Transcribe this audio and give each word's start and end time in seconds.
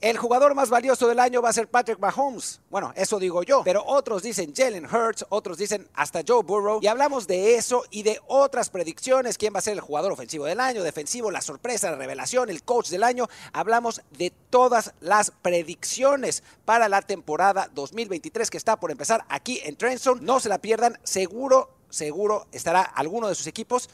El 0.00 0.16
jugador 0.16 0.54
más 0.54 0.70
valioso 0.70 1.08
del 1.08 1.18
año 1.18 1.42
va 1.42 1.48
a 1.48 1.52
ser 1.52 1.66
Patrick 1.66 1.98
Mahomes. 1.98 2.60
Bueno, 2.70 2.92
eso 2.94 3.18
digo 3.18 3.42
yo. 3.42 3.62
Pero 3.64 3.82
otros 3.84 4.22
dicen 4.22 4.54
Jalen 4.54 4.86
Hurts, 4.86 5.26
otros 5.28 5.58
dicen 5.58 5.88
hasta 5.92 6.22
Joe 6.26 6.44
Burrow. 6.44 6.78
Y 6.80 6.86
hablamos 6.86 7.26
de 7.26 7.56
eso 7.56 7.82
y 7.90 8.04
de 8.04 8.20
otras 8.28 8.70
predicciones. 8.70 9.36
¿Quién 9.36 9.52
va 9.52 9.58
a 9.58 9.62
ser 9.62 9.72
el 9.72 9.80
jugador 9.80 10.12
ofensivo 10.12 10.44
del 10.44 10.60
año, 10.60 10.84
defensivo, 10.84 11.32
la 11.32 11.40
sorpresa, 11.40 11.90
la 11.90 11.96
revelación, 11.96 12.48
el 12.48 12.62
coach 12.62 12.90
del 12.90 13.02
año? 13.02 13.26
Hablamos 13.52 14.02
de 14.16 14.32
todas 14.50 14.94
las 15.00 15.32
predicciones 15.32 16.44
para 16.64 16.88
la 16.88 17.02
temporada 17.02 17.68
2023 17.74 18.50
que 18.50 18.56
está 18.56 18.78
por 18.78 18.92
empezar 18.92 19.24
aquí 19.28 19.60
en 19.64 19.74
Trenton. 19.74 20.24
No 20.24 20.38
se 20.38 20.48
la 20.48 20.58
pierdan. 20.58 20.96
Seguro, 21.02 21.70
seguro 21.90 22.46
estará 22.52 22.82
alguno 22.82 23.26
de 23.26 23.34
sus 23.34 23.48
equipos. 23.48 23.90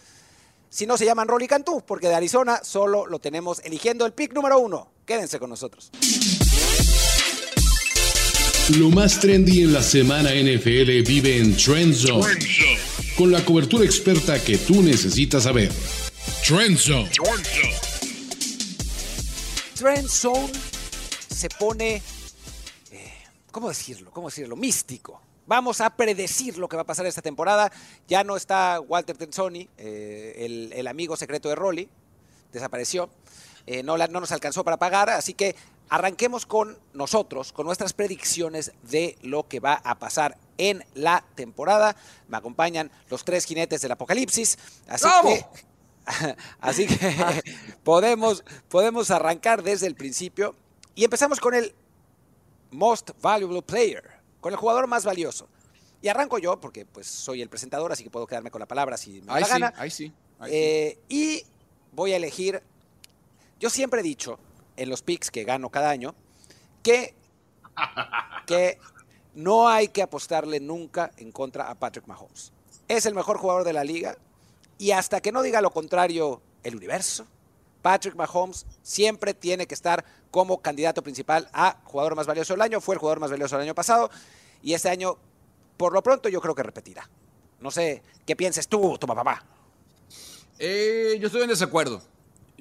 Si 0.75 0.86
no 0.86 0.98
se 0.98 1.04
llaman 1.04 1.29
Rolly 1.29 1.46
Cantú, 1.46 1.84
porque 1.86 2.09
de 2.09 2.16
Arizona 2.16 2.61
solo 2.64 3.06
lo 3.06 3.20
tenemos 3.20 3.61
eligiendo 3.62 4.06
el 4.06 4.12
pick 4.12 4.34
número 4.34 4.59
uno. 4.59 4.91
Quédense 5.06 5.38
con 5.38 5.48
nosotros. 5.48 5.93
Lo 8.77 8.91
más 8.91 9.20
trendy 9.20 9.62
en 9.62 9.73
la 9.73 9.84
semana 9.84 10.30
NFL 10.30 11.02
vive 11.06 11.38
en 11.38 11.56
Trend 11.56 11.95
Zone, 11.95 12.27
con 13.16 13.30
la 13.30 13.45
cobertura 13.45 13.84
experta 13.84 14.42
que 14.42 14.59
tú 14.59 14.82
necesitas 14.82 15.45
saber. 15.45 15.70
Trend 16.45 16.77
Zone. 16.77 17.10
Trend 19.79 20.09
Zone 20.09 20.52
se 21.32 21.48
pone, 21.51 22.02
eh, 22.91 23.12
¿cómo 23.52 23.68
decirlo? 23.68 24.10
¿Cómo 24.10 24.29
decirlo? 24.29 24.56
Místico. 24.56 25.23
Vamos 25.47 25.80
a 25.80 25.91
predecir 25.91 26.59
lo 26.59 26.69
que 26.69 26.77
va 26.77 26.83
a 26.83 26.87
pasar 26.87 27.07
esta 27.07 27.23
temporada. 27.23 27.71
Ya 28.09 28.25
no 28.25 28.37
está 28.37 28.80
Walter 28.80 29.16
Tenzoni, 29.16 29.69
eh, 29.77 30.35
el, 30.39 30.73
el 30.73 30.87
amigo 30.87 31.16
secreto 31.16 31.48
de 31.48 31.55
Rolly, 31.55 31.89
desapareció. 32.52 33.11
Eh, 33.66 33.83
no, 33.83 33.97
la, 33.97 34.09
no 34.09 34.21
nos 34.21 34.33
alcanzó 34.33 34.62
para 34.65 34.77
pagar, 34.77 35.09
así 35.11 35.33
que 35.33 35.57
arranquemos 35.88 36.45
con 36.45 36.79
nosotros, 36.93 37.52
con 37.52 37.66
nuestras 37.66 37.93
predicciones 37.93 38.73
de 38.83 39.16
lo 39.23 39.49
que 39.49 39.61
va 39.61 39.75
a 39.85 39.99
pasar 39.99 40.37
en 40.59 40.85
la 40.95 41.24
temporada. 41.35 41.96
Me 42.29 42.37
acompañan 42.37 42.90
los 43.09 43.24
tres 43.24 43.46
jinetes 43.46 43.80
del 43.80 43.93
apocalipsis, 43.93 44.59
así 44.87 45.09
que, 45.23 45.46
así 46.61 46.87
que 46.87 47.43
podemos, 47.85 48.45
podemos 48.68 49.11
arrancar 49.11 49.63
desde 49.63 49.87
el 49.87 49.95
principio 49.95 50.55
y 50.95 51.05
empezamos 51.05 51.40
con 51.40 51.55
el 51.55 51.74
Most 52.71 53.13
Valuable 53.23 53.63
Player, 53.63 54.11
con 54.45 54.52
el 54.52 54.59
jugador 54.59 54.87
más 54.87 55.06
valioso. 55.06 55.48
Y 56.02 56.09
arranco 56.09 56.37
yo, 56.37 56.60
porque 56.60 56.84
pues 56.84 57.06
soy 57.06 57.40
el 57.40 57.48
presentador, 57.48 57.90
así 57.92 58.04
que 58.04 58.10
puedo 58.10 58.26
quedarme 58.26 58.50
con 58.50 58.60
la 58.60 58.66
palabra 58.66 58.98
si 58.98 59.23
me 59.23 59.28
da 59.28 59.40
la 59.40 59.46
sí, 59.46 59.52
gana. 59.52 59.74
ahí 59.78 59.90
sí. 59.90 60.12
ahí 60.38 60.50
Eh, 60.52 60.98
y 61.09 61.46
voy 61.92 62.12
a 62.12 62.16
elegir. 62.16 62.62
Yo 63.59 63.70
siempre 63.70 64.00
he 64.00 64.03
dicho 64.03 64.38
en 64.76 64.91
los 64.91 65.00
picks 65.00 65.31
que 65.31 65.44
gano 65.44 65.70
cada 65.70 65.88
año 65.88 66.15
que, 66.82 67.15
que 68.47 68.78
no 69.32 69.66
hay 69.66 69.88
que 69.88 70.03
apostarle 70.03 70.60
nunca 70.60 71.10
en 71.16 71.32
contra 71.32 71.70
a 71.70 71.75
Patrick 71.75 72.06
Mahomes. 72.06 72.53
Es 72.87 73.06
el 73.06 73.15
mejor 73.15 73.38
jugador 73.38 73.65
de 73.65 73.72
la 73.72 73.82
liga 73.82 74.19
y 74.76 74.91
hasta 74.91 75.22
que 75.22 75.32
no 75.32 75.41
diga 75.41 75.62
lo 75.62 75.70
contrario 75.70 76.42
el 76.65 76.76
universo, 76.76 77.26
Patrick 77.81 78.15
Mahomes 78.15 78.66
siempre 78.82 79.32
tiene 79.32 79.66
que 79.66 79.75
estar 79.75 80.04
como 80.34 80.60
candidato 80.60 81.00
principal 81.00 81.49
a 81.53 81.78
jugador 81.84 82.16
más 82.16 82.27
valioso 82.27 82.54
del 82.54 82.62
año. 82.62 82.81
Fue 82.81 82.97
el 82.97 82.99
jugador 82.99 83.21
más 83.21 83.31
valioso 83.31 83.54
del 83.54 83.66
año 83.66 83.75
pasado 83.77 84.10
y 84.65 84.75
este 84.75 84.88
año, 84.88 85.16
por 85.77 85.93
lo 85.93 86.03
pronto, 86.03 86.28
yo 86.28 86.41
creo 86.41 86.56
que 86.56 86.65
repetirá. 86.65 87.09
No 87.60 87.71
sé 87.71 88.03
qué 88.27 88.34
pienses 88.34 88.66
tú, 88.66 88.99
tu 88.99 89.06
papá. 89.06 89.44
Eh, 90.59 91.19
yo 91.21 91.28
estoy 91.28 91.43
en 91.43 91.50
desacuerdo. 91.50 92.03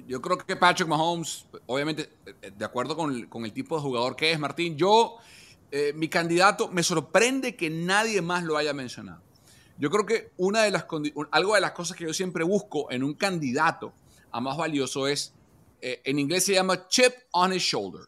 Yo 0.06 0.22
creo 0.22 0.38
que 0.38 0.54
Patrick 0.54 0.86
Mahomes, 0.86 1.46
obviamente, 1.66 2.10
eh, 2.42 2.52
de 2.56 2.64
acuerdo 2.64 2.94
con 2.94 3.12
el, 3.12 3.28
con 3.28 3.44
el 3.44 3.52
tipo 3.52 3.74
de 3.74 3.82
jugador 3.82 4.14
que 4.14 4.30
es, 4.30 4.38
Martín, 4.38 4.76
yo, 4.76 5.16
eh, 5.72 5.92
mi 5.96 6.06
candidato, 6.06 6.68
me 6.68 6.84
sorprende 6.84 7.56
que 7.56 7.70
nadie 7.70 8.22
más 8.22 8.44
lo 8.44 8.56
haya 8.56 8.72
mencionado. 8.72 9.20
Yo 9.78 9.90
creo 9.90 10.06
que 10.06 10.30
una 10.36 10.62
de 10.62 10.70
las 10.70 10.86
algo 11.32 11.56
de 11.56 11.60
las 11.60 11.72
cosas 11.72 11.96
que 11.96 12.04
yo 12.04 12.14
siempre 12.14 12.44
busco 12.44 12.92
en 12.92 13.02
un 13.02 13.14
candidato 13.14 13.92
a 14.30 14.40
más 14.40 14.56
valioso 14.56 15.08
es, 15.08 15.34
eh, 15.80 16.02
en 16.04 16.18
inglés 16.18 16.44
se 16.44 16.54
llama 16.54 16.88
chip 16.88 17.12
on 17.32 17.52
his 17.52 17.62
shoulder, 17.62 18.02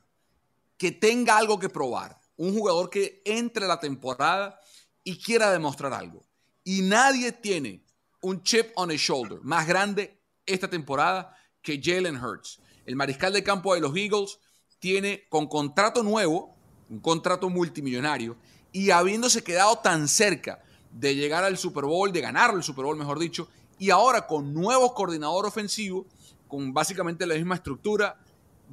que 0.76 0.92
tenga 0.92 1.36
algo 1.36 1.58
que 1.58 1.68
probar. 1.68 2.18
Un 2.36 2.52
jugador 2.52 2.90
que 2.90 3.22
entre 3.24 3.66
la 3.66 3.80
temporada 3.80 4.60
y 5.02 5.18
quiera 5.18 5.50
demostrar 5.50 5.92
algo. 5.94 6.22
Y 6.64 6.82
nadie 6.82 7.32
tiene 7.32 7.82
un 8.20 8.42
chip 8.42 8.72
on 8.74 8.90
his 8.90 9.00
shoulder 9.00 9.38
más 9.42 9.66
grande 9.66 10.20
esta 10.44 10.68
temporada 10.68 11.36
que 11.62 11.80
Jalen 11.82 12.22
Hurts. 12.22 12.60
El 12.84 12.96
mariscal 12.96 13.32
de 13.32 13.42
campo 13.42 13.74
de 13.74 13.80
los 13.80 13.96
Eagles 13.96 14.38
tiene 14.78 15.26
con 15.28 15.46
contrato 15.46 16.02
nuevo, 16.02 16.54
un 16.88 17.00
contrato 17.00 17.48
multimillonario, 17.50 18.36
y 18.72 18.90
habiéndose 18.90 19.42
quedado 19.42 19.78
tan 19.78 20.06
cerca 20.06 20.62
de 20.92 21.14
llegar 21.14 21.44
al 21.44 21.58
Super 21.58 21.84
Bowl, 21.84 22.12
de 22.12 22.20
ganar 22.20 22.54
el 22.54 22.62
Super 22.62 22.84
Bowl, 22.84 22.96
mejor 22.96 23.18
dicho, 23.18 23.48
y 23.78 23.90
ahora 23.90 24.26
con 24.26 24.54
nuevo 24.54 24.94
coordinador 24.94 25.46
ofensivo, 25.46 26.06
con 26.48 26.72
básicamente 26.72 27.26
la 27.26 27.34
misma 27.34 27.56
estructura, 27.56 28.18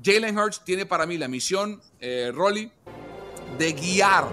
Jalen 0.04 0.38
Hurts 0.38 0.64
tiene 0.64 0.86
para 0.86 1.06
mí 1.06 1.18
la 1.18 1.28
misión, 1.28 1.82
eh, 2.00 2.32
de 3.58 3.74
guiar 3.74 4.28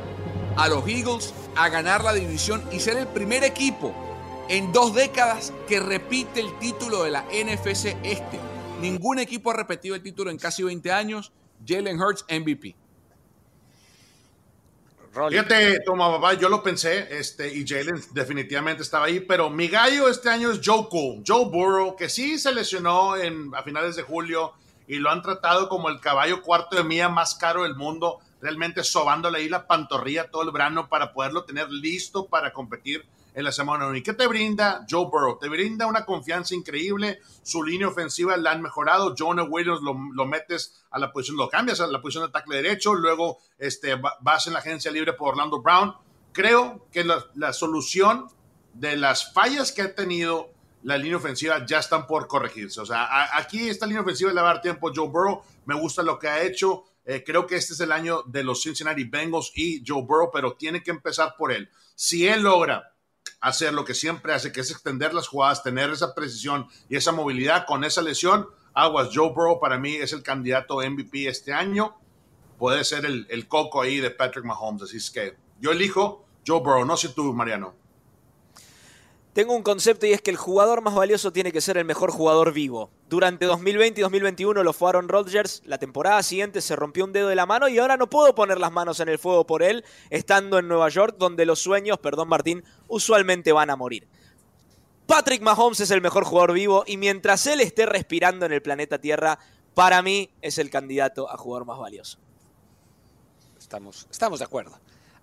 a 0.57 0.69
los 0.69 0.87
Eagles 0.89 1.35
a 1.57 1.69
ganar 1.69 2.03
la 2.03 2.13
división 2.13 2.63
y 2.73 2.81
ser 2.81 2.97
el 2.97 3.07
primer 3.07 3.45
equipo 3.45 3.95
en 4.49 4.73
dos 4.73 4.95
décadas 4.95 5.53
que 5.69 5.79
repite 5.79 6.41
el 6.41 6.59
título 6.59 7.05
de 7.05 7.11
la 7.11 7.25
NFC 7.25 7.97
Este. 8.03 8.41
Ningún 8.81 9.19
equipo 9.19 9.51
ha 9.51 9.55
repetido 9.55 9.95
el 9.95 10.03
título 10.03 10.31
en 10.31 10.39
casi 10.39 10.63
20 10.63 10.91
años. 10.91 11.33
Jalen 11.67 12.01
Hurts 12.01 12.25
MVP. 12.29 12.75
Fíjate, 15.29 15.81
toma 15.85 16.09
papá, 16.09 16.35
yo 16.35 16.49
lo 16.49 16.63
pensé, 16.63 17.19
este, 17.19 17.53
y 17.53 17.67
Jalen 17.67 18.01
definitivamente 18.13 18.83
estaba 18.83 19.07
ahí, 19.07 19.19
pero 19.19 19.51
mi 19.51 19.67
gallo 19.67 20.09
este 20.09 20.29
año 20.29 20.53
es 20.53 20.61
Joe 20.65 20.87
Cool, 20.89 21.25
Joe 21.27 21.47
Burrow, 21.47 21.97
que 21.97 22.09
sí 22.09 22.39
se 22.39 22.55
lesionó 22.55 23.17
en, 23.17 23.53
a 23.55 23.65
finales 23.65 23.97
de 23.97 24.03
julio 24.03 24.53
y 24.87 24.97
lo 24.97 25.11
han 25.11 25.21
tratado 25.21 25.69
como 25.69 25.89
el 25.89 26.01
caballo 26.01 26.43
cuarto 26.43 26.77
de 26.77 26.85
mía 26.85 27.09
más 27.09 27.35
caro 27.35 27.65
del 27.65 27.75
mundo, 27.75 28.21
realmente 28.41 28.85
sobándole 28.85 29.39
ahí 29.39 29.49
la 29.49 29.67
pantorrilla 29.67 30.31
todo 30.31 30.43
el 30.43 30.53
verano 30.53 30.89
para 30.89 31.13
poderlo 31.13 31.45
tener 31.45 31.69
listo 31.71 32.27
para 32.27 32.53
competir 32.53 33.05
en 33.35 33.45
la 33.45 33.53
semana 33.53 33.87
1. 33.87 33.97
¿Y 33.97 34.03
qué 34.03 34.13
te 34.13 34.27
brinda 34.27 34.85
Joe 34.91 35.07
Burrow? 35.07 35.39
Te 35.39 35.49
brinda 35.49 35.87
una 35.87 36.05
confianza 36.05 36.55
increíble, 36.55 37.21
su 37.43 37.63
línea 37.63 37.89
ofensiva 37.89 38.37
la 38.37 38.53
han 38.53 38.63
mejorado, 38.63 39.15
Jonah 39.19 39.45
Williams 39.45 39.81
lo, 39.83 39.95
lo 40.13 40.27
metes 40.27 40.83
a 40.91 40.99
la 40.99 41.13
posición, 41.13 41.37
lo 41.37 41.49
cambias 41.49 41.81
a 41.81 41.87
la 41.87 42.01
posición 42.01 42.27
de 42.27 42.33
tackle 42.33 42.57
derecho, 42.57 42.95
luego 42.95 43.39
este, 43.59 43.95
va- 43.95 44.17
vas 44.21 44.47
en 44.47 44.53
la 44.55 44.59
agencia 44.59 44.91
libre 44.91 45.13
por 45.13 45.31
Orlando 45.31 45.61
Brown. 45.63 45.95
Creo 46.33 46.87
que 46.93 47.05
la, 47.05 47.25
la 47.35 47.53
solución 47.53 48.27
de 48.75 48.97
las 48.97 49.33
fallas 49.33 49.73
que 49.73 49.83
ha 49.83 49.95
tenido 49.95 50.51
la 50.83 50.97
línea 50.97 51.17
ofensiva 51.19 51.67
ya 51.67 51.79
están 51.81 52.07
por 52.07 52.27
corregirse. 52.27 52.81
O 52.81 52.87
sea, 52.87 53.05
a- 53.05 53.39
aquí 53.39 53.69
esta 53.69 53.87
línea 53.87 54.03
ofensiva 54.03 54.33
le 54.33 54.41
va 54.41 54.51
a 54.51 54.55
dar 54.55 54.63
tiempo 54.63 54.89
a 54.89 54.93
Joe 54.95 55.09
Burrow. 55.09 55.43
Me 55.67 55.75
gusta 55.75 56.03
lo 56.03 56.19
que 56.19 56.29
ha 56.29 56.43
hecho. 56.43 56.85
Eh, 57.05 57.25
creo 57.27 57.47
que 57.47 57.57
este 57.57 57.73
es 57.73 57.81
el 57.81 57.93
año 57.93 58.23
de 58.27 58.45
los 58.45 58.63
Cincinnati 58.63 59.05
Bengals 59.05 59.51
y 59.55 59.83
Joe 59.87 60.03
Burrow, 60.03 60.31
pero 60.33 60.53
tiene 60.55 60.83
que 60.83 60.91
empezar 60.91 61.35
por 61.37 61.51
él. 61.53 61.69
Si 61.95 62.27
él 62.29 62.43
logra 62.43 62.90
hacer 63.41 63.73
lo 63.73 63.85
que 63.85 63.95
siempre 63.95 64.35
hace, 64.35 64.53
que 64.53 64.61
es 64.61 64.71
extender 64.71 65.15
las 65.15 65.29
jugadas, 65.29 65.63
tener 65.63 65.91
esa 65.91 66.15
precisión 66.15 66.67
y 66.89 66.97
esa 66.97 67.13
movilidad 67.13 67.67
con 67.67 67.85
esa 67.85 68.03
lesión, 68.03 68.49
aguas, 68.75 69.11
Joe 69.13 69.31
Burrow 69.31 69.61
para 69.61 69.79
mí 69.79 69.95
es 69.95 70.13
el 70.13 70.23
candidato 70.23 70.79
MVP 70.79 71.29
este 71.29 71.53
año. 71.53 71.97
Puede 72.59 72.85
ser 72.85 73.07
el, 73.07 73.27
el 73.31 73.49
coco 73.49 73.81
ahí 73.81 74.01
de 74.01 74.11
Patrick 74.11 74.45
Mahomes. 74.45 74.83
Así 74.83 74.99
es 74.99 75.11
que 75.11 75.37
yo 75.61 75.73
elijo 75.73 76.27
Joe 76.47 76.61
Burrow. 76.61 76.85
No 76.85 76.97
sé 76.97 77.09
tú, 77.11 77.33
Mariano. 77.33 77.75
Tengo 79.33 79.55
un 79.55 79.63
concepto 79.63 80.07
y 80.07 80.13
es 80.13 80.21
que 80.21 80.33
el 80.33 80.37
jugador 80.37 80.83
más 80.83 80.95
valioso 80.95 81.33
tiene 81.33 81.53
que 81.53 81.61
ser 81.61 81.79
el 81.79 81.85
mejor 81.85 82.11
jugador 82.11 82.53
vivo. 82.53 82.91
Durante 83.09 83.47
2020 83.47 84.01
y 84.01 84.03
2021 84.03 84.65
lo 84.65 84.73
fue 84.73 84.89
Aaron 84.89 85.09
Rodgers, 85.09 85.63
la 85.67 85.79
temporada 85.79 86.21
siguiente 86.25 86.61
se 86.61 86.75
rompió 86.75 87.05
un 87.05 87.13
dedo 87.13 87.29
de 87.29 87.37
la 87.37 87.47
mano 87.47 87.69
y 87.69 87.79
ahora 87.79 87.97
no 87.97 88.11
puedo 88.11 88.35
poner 88.35 88.59
las 88.59 88.73
manos 88.73 88.99
en 88.99 89.09
el 89.09 89.21
fuego 89.21 89.47
por 89.47 89.63
él, 89.63 89.85
estando 90.11 90.59
en 90.59 90.67
Nueva 90.67 90.89
York, 90.89 91.15
donde 91.17 91.47
los 91.47 91.61
sueños, 91.61 91.99
perdón 91.99 92.29
Martín, 92.29 92.65
usualmente 92.89 93.53
van 93.53 93.71
a 93.71 93.77
morir. 93.77 94.09
Patrick 95.07 95.43
Mahomes 95.43 95.79
es 95.79 95.93
el 95.93 96.01
mejor 96.01 96.25
jugador 96.25 96.53
vivo 96.53 96.83
y 96.85 96.97
mientras 96.97 97.47
él 97.47 97.61
esté 97.61 97.87
respirando 97.87 98.47
en 98.47 98.53
el 98.53 98.63
planeta 98.63 98.99
Tierra, 98.99 99.39
para 99.75 100.03
mí 100.03 100.31
es 100.43 100.59
el 100.59 100.71
candidato 100.71 101.31
a 101.31 101.37
jugador 101.37 101.67
más 101.67 101.79
valioso. 101.79 102.19
Estamos, 103.57 104.09
estamos 104.11 104.41
de 104.41 104.45
acuerdo. 104.45 104.77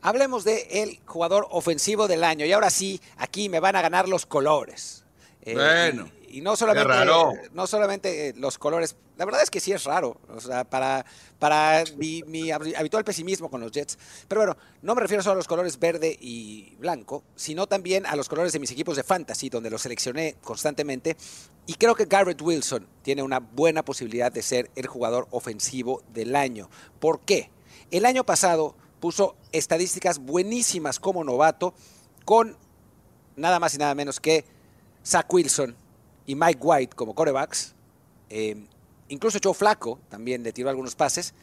Hablemos 0.08 0.46
de 0.46 0.66
el 0.72 1.02
jugador 1.06 1.48
ofensivo 1.50 2.08
del 2.08 2.24
año. 2.24 2.46
Y 2.46 2.54
ahora 2.54 2.70
sí, 2.70 3.02
aquí 3.18 3.50
me 3.50 3.60
van 3.60 3.76
a 3.76 3.82
ganar 3.82 4.08
los 4.08 4.26
colores. 4.26 5.04
Eh, 5.42 5.54
Bueno. 5.54 6.10
Y, 6.30 6.38
y 6.38 6.42
no 6.42 6.56
solamente, 6.56 7.50
no 7.52 7.68
solamente 7.68 8.30
eh, 8.30 8.34
los 8.38 8.58
colores, 8.58 8.96
la 9.18 9.26
verdad 9.26 9.42
es 9.44 9.50
que 9.50 9.60
sí 9.60 9.74
es 9.74 9.84
raro, 9.84 10.16
o 10.30 10.40
sea, 10.40 10.64
para, 10.64 11.06
para 11.40 11.84
mi, 11.98 12.52
habitual 12.52 13.04
pesimismo 13.04 13.52
con 13.52 13.60
los 13.60 13.70
Jets. 13.74 14.00
Pero 14.30 14.40
bueno, 14.40 14.58
no 14.82 14.96
me 14.96 15.02
refiero 15.02 15.22
solo 15.22 15.34
a 15.34 15.36
los 15.36 15.48
colores 15.50 15.78
verde 15.78 16.18
y 16.22 16.74
blanco, 16.78 17.26
sino 17.36 17.68
también 17.68 18.06
a 18.06 18.16
los 18.16 18.30
colores 18.30 18.54
de 18.54 18.60
mis 18.60 18.72
equipos 18.72 18.96
de 18.96 19.04
fantasy, 19.04 19.50
donde 19.50 19.70
los 19.70 19.82
seleccioné 19.82 20.38
constantemente. 20.42 21.18
Y 21.66 21.74
creo 21.74 21.96
que 21.96 22.06
Garrett 22.06 22.42
Wilson 22.42 22.88
tiene 23.02 23.24
una 23.24 23.40
buena 23.40 23.84
posibilidad 23.84 24.32
de 24.32 24.42
ser 24.42 24.72
el 24.78 24.88
jugador 24.88 25.28
ofensivo 25.32 26.02
del 26.14 26.34
año. 26.38 26.70
¿Por 27.02 27.20
qué? 27.26 27.52
El 27.92 28.06
año 28.06 28.24
pasado 28.26 28.76
puso 29.00 29.36
estadísticas 29.52 30.20
buenísimas 30.20 31.00
como 31.00 31.24
novato 31.24 31.74
con 32.26 32.58
nada 33.36 33.60
más 33.60 33.74
y 33.76 33.78
nada 33.78 33.96
menos 33.96 34.20
que 34.20 34.46
Zach 35.06 35.32
Wilson 35.32 35.76
y 36.26 36.36
Mike 36.36 36.60
White 36.62 36.96
como 36.96 37.16
corebacks. 37.16 37.74
Eh, 38.30 38.66
incluso 39.08 39.40
Joe 39.42 39.54
Flaco 39.54 40.00
también 40.10 40.44
le 40.44 40.52
tiró 40.52 40.70
algunos 40.70 40.96
pases. 40.96 41.34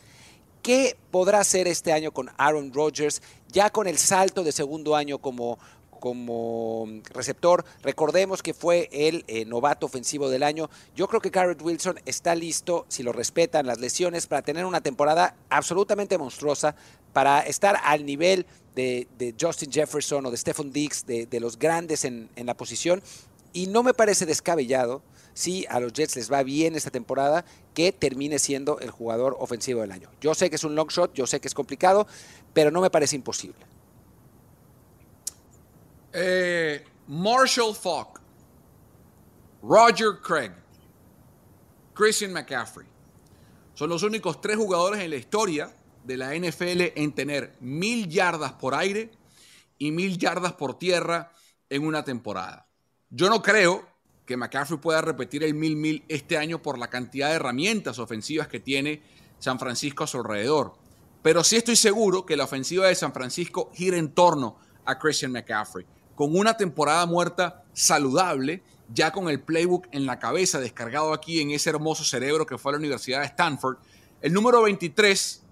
¿Qué 0.62 0.96
podrá 1.10 1.40
hacer 1.40 1.68
este 1.68 1.92
año 1.92 2.12
con 2.12 2.30
Aaron 2.36 2.72
Rodgers, 2.72 3.22
ya 3.48 3.70
con 3.70 3.86
el 3.86 3.98
salto 3.98 4.44
de 4.44 4.52
segundo 4.52 4.96
año 4.96 5.18
como, 5.18 5.58
como 6.00 6.88
receptor? 7.10 7.64
Recordemos 7.82 8.42
que 8.42 8.54
fue 8.54 8.88
el 8.90 9.24
eh, 9.26 9.44
novato 9.44 9.84
ofensivo 9.84 10.30
del 10.30 10.42
año. 10.42 10.70
Yo 10.96 11.06
creo 11.06 11.20
que 11.20 11.28
Garrett 11.28 11.60
Wilson 11.60 12.00
está 12.06 12.34
listo, 12.34 12.86
si 12.88 13.02
lo 13.02 13.12
respetan 13.12 13.66
las 13.66 13.78
lesiones, 13.78 14.26
para 14.26 14.40
tener 14.40 14.64
una 14.64 14.80
temporada 14.80 15.36
absolutamente 15.50 16.16
monstruosa, 16.16 16.76
para 17.14 17.40
estar 17.40 17.80
al 17.82 18.04
nivel 18.04 18.44
de, 18.74 19.34
Justin 19.40 19.72
Jefferson 19.72 20.26
o 20.26 20.30
de 20.30 20.36
Stephon 20.36 20.70
Diggs, 20.70 21.06
de, 21.06 21.40
los 21.40 21.58
grandes 21.58 22.04
en, 22.04 22.28
en 22.36 22.44
la 22.44 22.54
posición. 22.54 23.02
Y 23.54 23.68
no 23.68 23.82
me 23.82 23.94
parece 23.94 24.26
descabellado 24.26 25.00
si 25.32 25.64
a 25.68 25.80
los 25.80 25.92
Jets 25.92 26.16
les 26.16 26.30
va 26.32 26.42
bien 26.42 26.74
esta 26.74 26.90
temporada 26.90 27.44
que 27.72 27.92
termine 27.92 28.38
siendo 28.38 28.78
el 28.80 28.90
jugador 28.90 29.36
ofensivo 29.38 29.80
del 29.80 29.92
año. 29.92 30.10
Yo 30.20 30.34
sé 30.34 30.50
que 30.50 30.56
es 30.56 30.64
un 30.64 30.74
long 30.74 30.88
shot, 30.88 31.14
yo 31.14 31.26
sé 31.26 31.40
que 31.40 31.48
es 31.48 31.54
complicado, 31.54 32.06
pero 32.52 32.70
no 32.70 32.80
me 32.80 32.90
parece 32.90 33.16
imposible. 33.16 33.58
Eh, 36.12 36.84
Marshall 37.08 37.74
Falk, 37.74 38.20
Roger 39.62 40.20
Craig, 40.22 40.52
Christian 41.94 42.32
McCaffrey. 42.32 42.86
Son 43.74 43.90
los 43.90 44.04
únicos 44.04 44.40
tres 44.40 44.56
jugadores 44.56 45.00
en 45.00 45.10
la 45.10 45.16
historia 45.16 45.74
de 46.04 46.16
la 46.16 46.34
NFL 46.34 46.92
en 46.96 47.12
tener 47.12 47.56
mil 47.60 48.08
yardas 48.08 48.52
por 48.52 48.74
aire 48.74 49.10
y 49.78 49.90
mil 49.90 50.18
yardas 50.18 50.52
por 50.52 50.78
tierra 50.78 51.32
en 51.68 51.86
una 51.86 52.04
temporada. 52.04 52.68
Yo 53.10 53.28
no 53.28 53.42
creo 53.42 53.86
que 54.26 54.36
McCaffrey 54.36 54.78
pueda 54.78 55.00
repetir 55.00 55.44
el 55.44 55.54
mil 55.54 55.76
mil 55.76 56.04
este 56.08 56.38
año 56.38 56.62
por 56.62 56.78
la 56.78 56.88
cantidad 56.88 57.28
de 57.28 57.36
herramientas 57.36 57.98
ofensivas 57.98 58.48
que 58.48 58.60
tiene 58.60 59.02
San 59.38 59.58
Francisco 59.58 60.04
a 60.04 60.06
su 60.06 60.18
alrededor. 60.18 60.74
Pero 61.22 61.42
sí 61.42 61.56
estoy 61.56 61.76
seguro 61.76 62.26
que 62.26 62.36
la 62.36 62.44
ofensiva 62.44 62.86
de 62.86 62.94
San 62.94 63.12
Francisco 63.12 63.70
gira 63.74 63.96
en 63.96 64.12
torno 64.12 64.56
a 64.84 64.98
Christian 64.98 65.32
McCaffrey. 65.32 65.86
Con 66.14 66.36
una 66.36 66.56
temporada 66.56 67.06
muerta 67.06 67.64
saludable, 67.72 68.62
ya 68.92 69.10
con 69.10 69.28
el 69.28 69.40
playbook 69.40 69.88
en 69.90 70.06
la 70.06 70.18
cabeza, 70.18 70.60
descargado 70.60 71.12
aquí 71.12 71.40
en 71.40 71.50
ese 71.50 71.70
hermoso 71.70 72.04
cerebro 72.04 72.46
que 72.46 72.58
fue 72.58 72.72
la 72.72 72.78
Universidad 72.78 73.20
de 73.20 73.26
Stanford. 73.26 73.78
El 74.20 74.32
número 74.32 74.62
23 74.62 75.43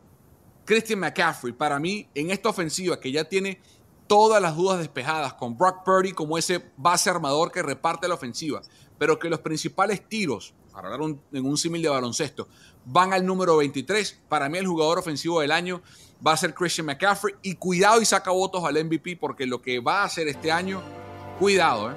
Christian 0.72 1.00
McCaffrey, 1.00 1.52
para 1.52 1.78
mí, 1.78 2.08
en 2.14 2.30
esta 2.30 2.48
ofensiva 2.48 2.98
que 2.98 3.12
ya 3.12 3.24
tiene 3.24 3.60
todas 4.06 4.40
las 4.40 4.56
dudas 4.56 4.78
despejadas, 4.78 5.34
con 5.34 5.58
Brock 5.58 5.84
Purdy 5.84 6.12
como 6.12 6.38
ese 6.38 6.64
base 6.78 7.10
armador 7.10 7.52
que 7.52 7.60
reparte 7.60 8.08
la 8.08 8.14
ofensiva, 8.14 8.62
pero 8.96 9.18
que 9.18 9.28
los 9.28 9.40
principales 9.40 10.08
tiros, 10.08 10.54
para 10.72 10.88
hablar 10.88 11.14
en 11.30 11.44
un 11.44 11.58
símil 11.58 11.82
de 11.82 11.90
baloncesto, 11.90 12.48
van 12.86 13.12
al 13.12 13.26
número 13.26 13.58
23. 13.58 14.22
Para 14.30 14.48
mí, 14.48 14.56
el 14.56 14.66
jugador 14.66 14.98
ofensivo 14.98 15.42
del 15.42 15.52
año 15.52 15.82
va 16.26 16.32
a 16.32 16.38
ser 16.38 16.54
Christian 16.54 16.86
McCaffrey. 16.86 17.34
Y 17.42 17.56
cuidado 17.56 18.00
y 18.00 18.06
saca 18.06 18.30
votos 18.30 18.64
al 18.64 18.82
MVP, 18.82 19.18
porque 19.18 19.44
lo 19.44 19.60
que 19.60 19.78
va 19.78 20.00
a 20.00 20.04
hacer 20.04 20.26
este 20.26 20.50
año, 20.50 20.80
cuidado, 21.38 21.92
¿eh? 21.92 21.96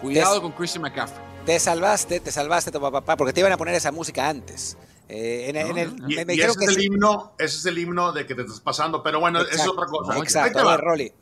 Cuidado 0.00 0.40
con 0.40 0.52
Christian 0.52 0.80
McCaffrey. 0.80 1.22
Te 1.44 1.60
salvaste, 1.60 2.20
te 2.20 2.32
salvaste, 2.32 2.70
tu 2.70 2.80
papá, 2.80 3.14
porque 3.14 3.34
te 3.34 3.40
iban 3.40 3.52
a 3.52 3.58
poner 3.58 3.74
esa 3.74 3.92
música 3.92 4.26
antes. 4.26 4.78
Eh, 5.12 5.48
en, 5.48 5.56
el, 5.76 5.92
y, 6.06 6.20
ese, 6.20 6.64
es 6.64 6.76
el 6.76 6.84
himno, 6.84 7.34
ese 7.36 7.56
es 7.56 7.66
el 7.66 7.78
himno 7.78 8.12
de 8.12 8.24
que 8.24 8.36
te 8.36 8.42
estás 8.42 8.60
pasando, 8.60 9.02
pero 9.02 9.18
bueno, 9.18 9.40
es 9.40 9.66
otra 9.66 9.86
cosa. 9.86 10.16
Exacto, 10.16 10.62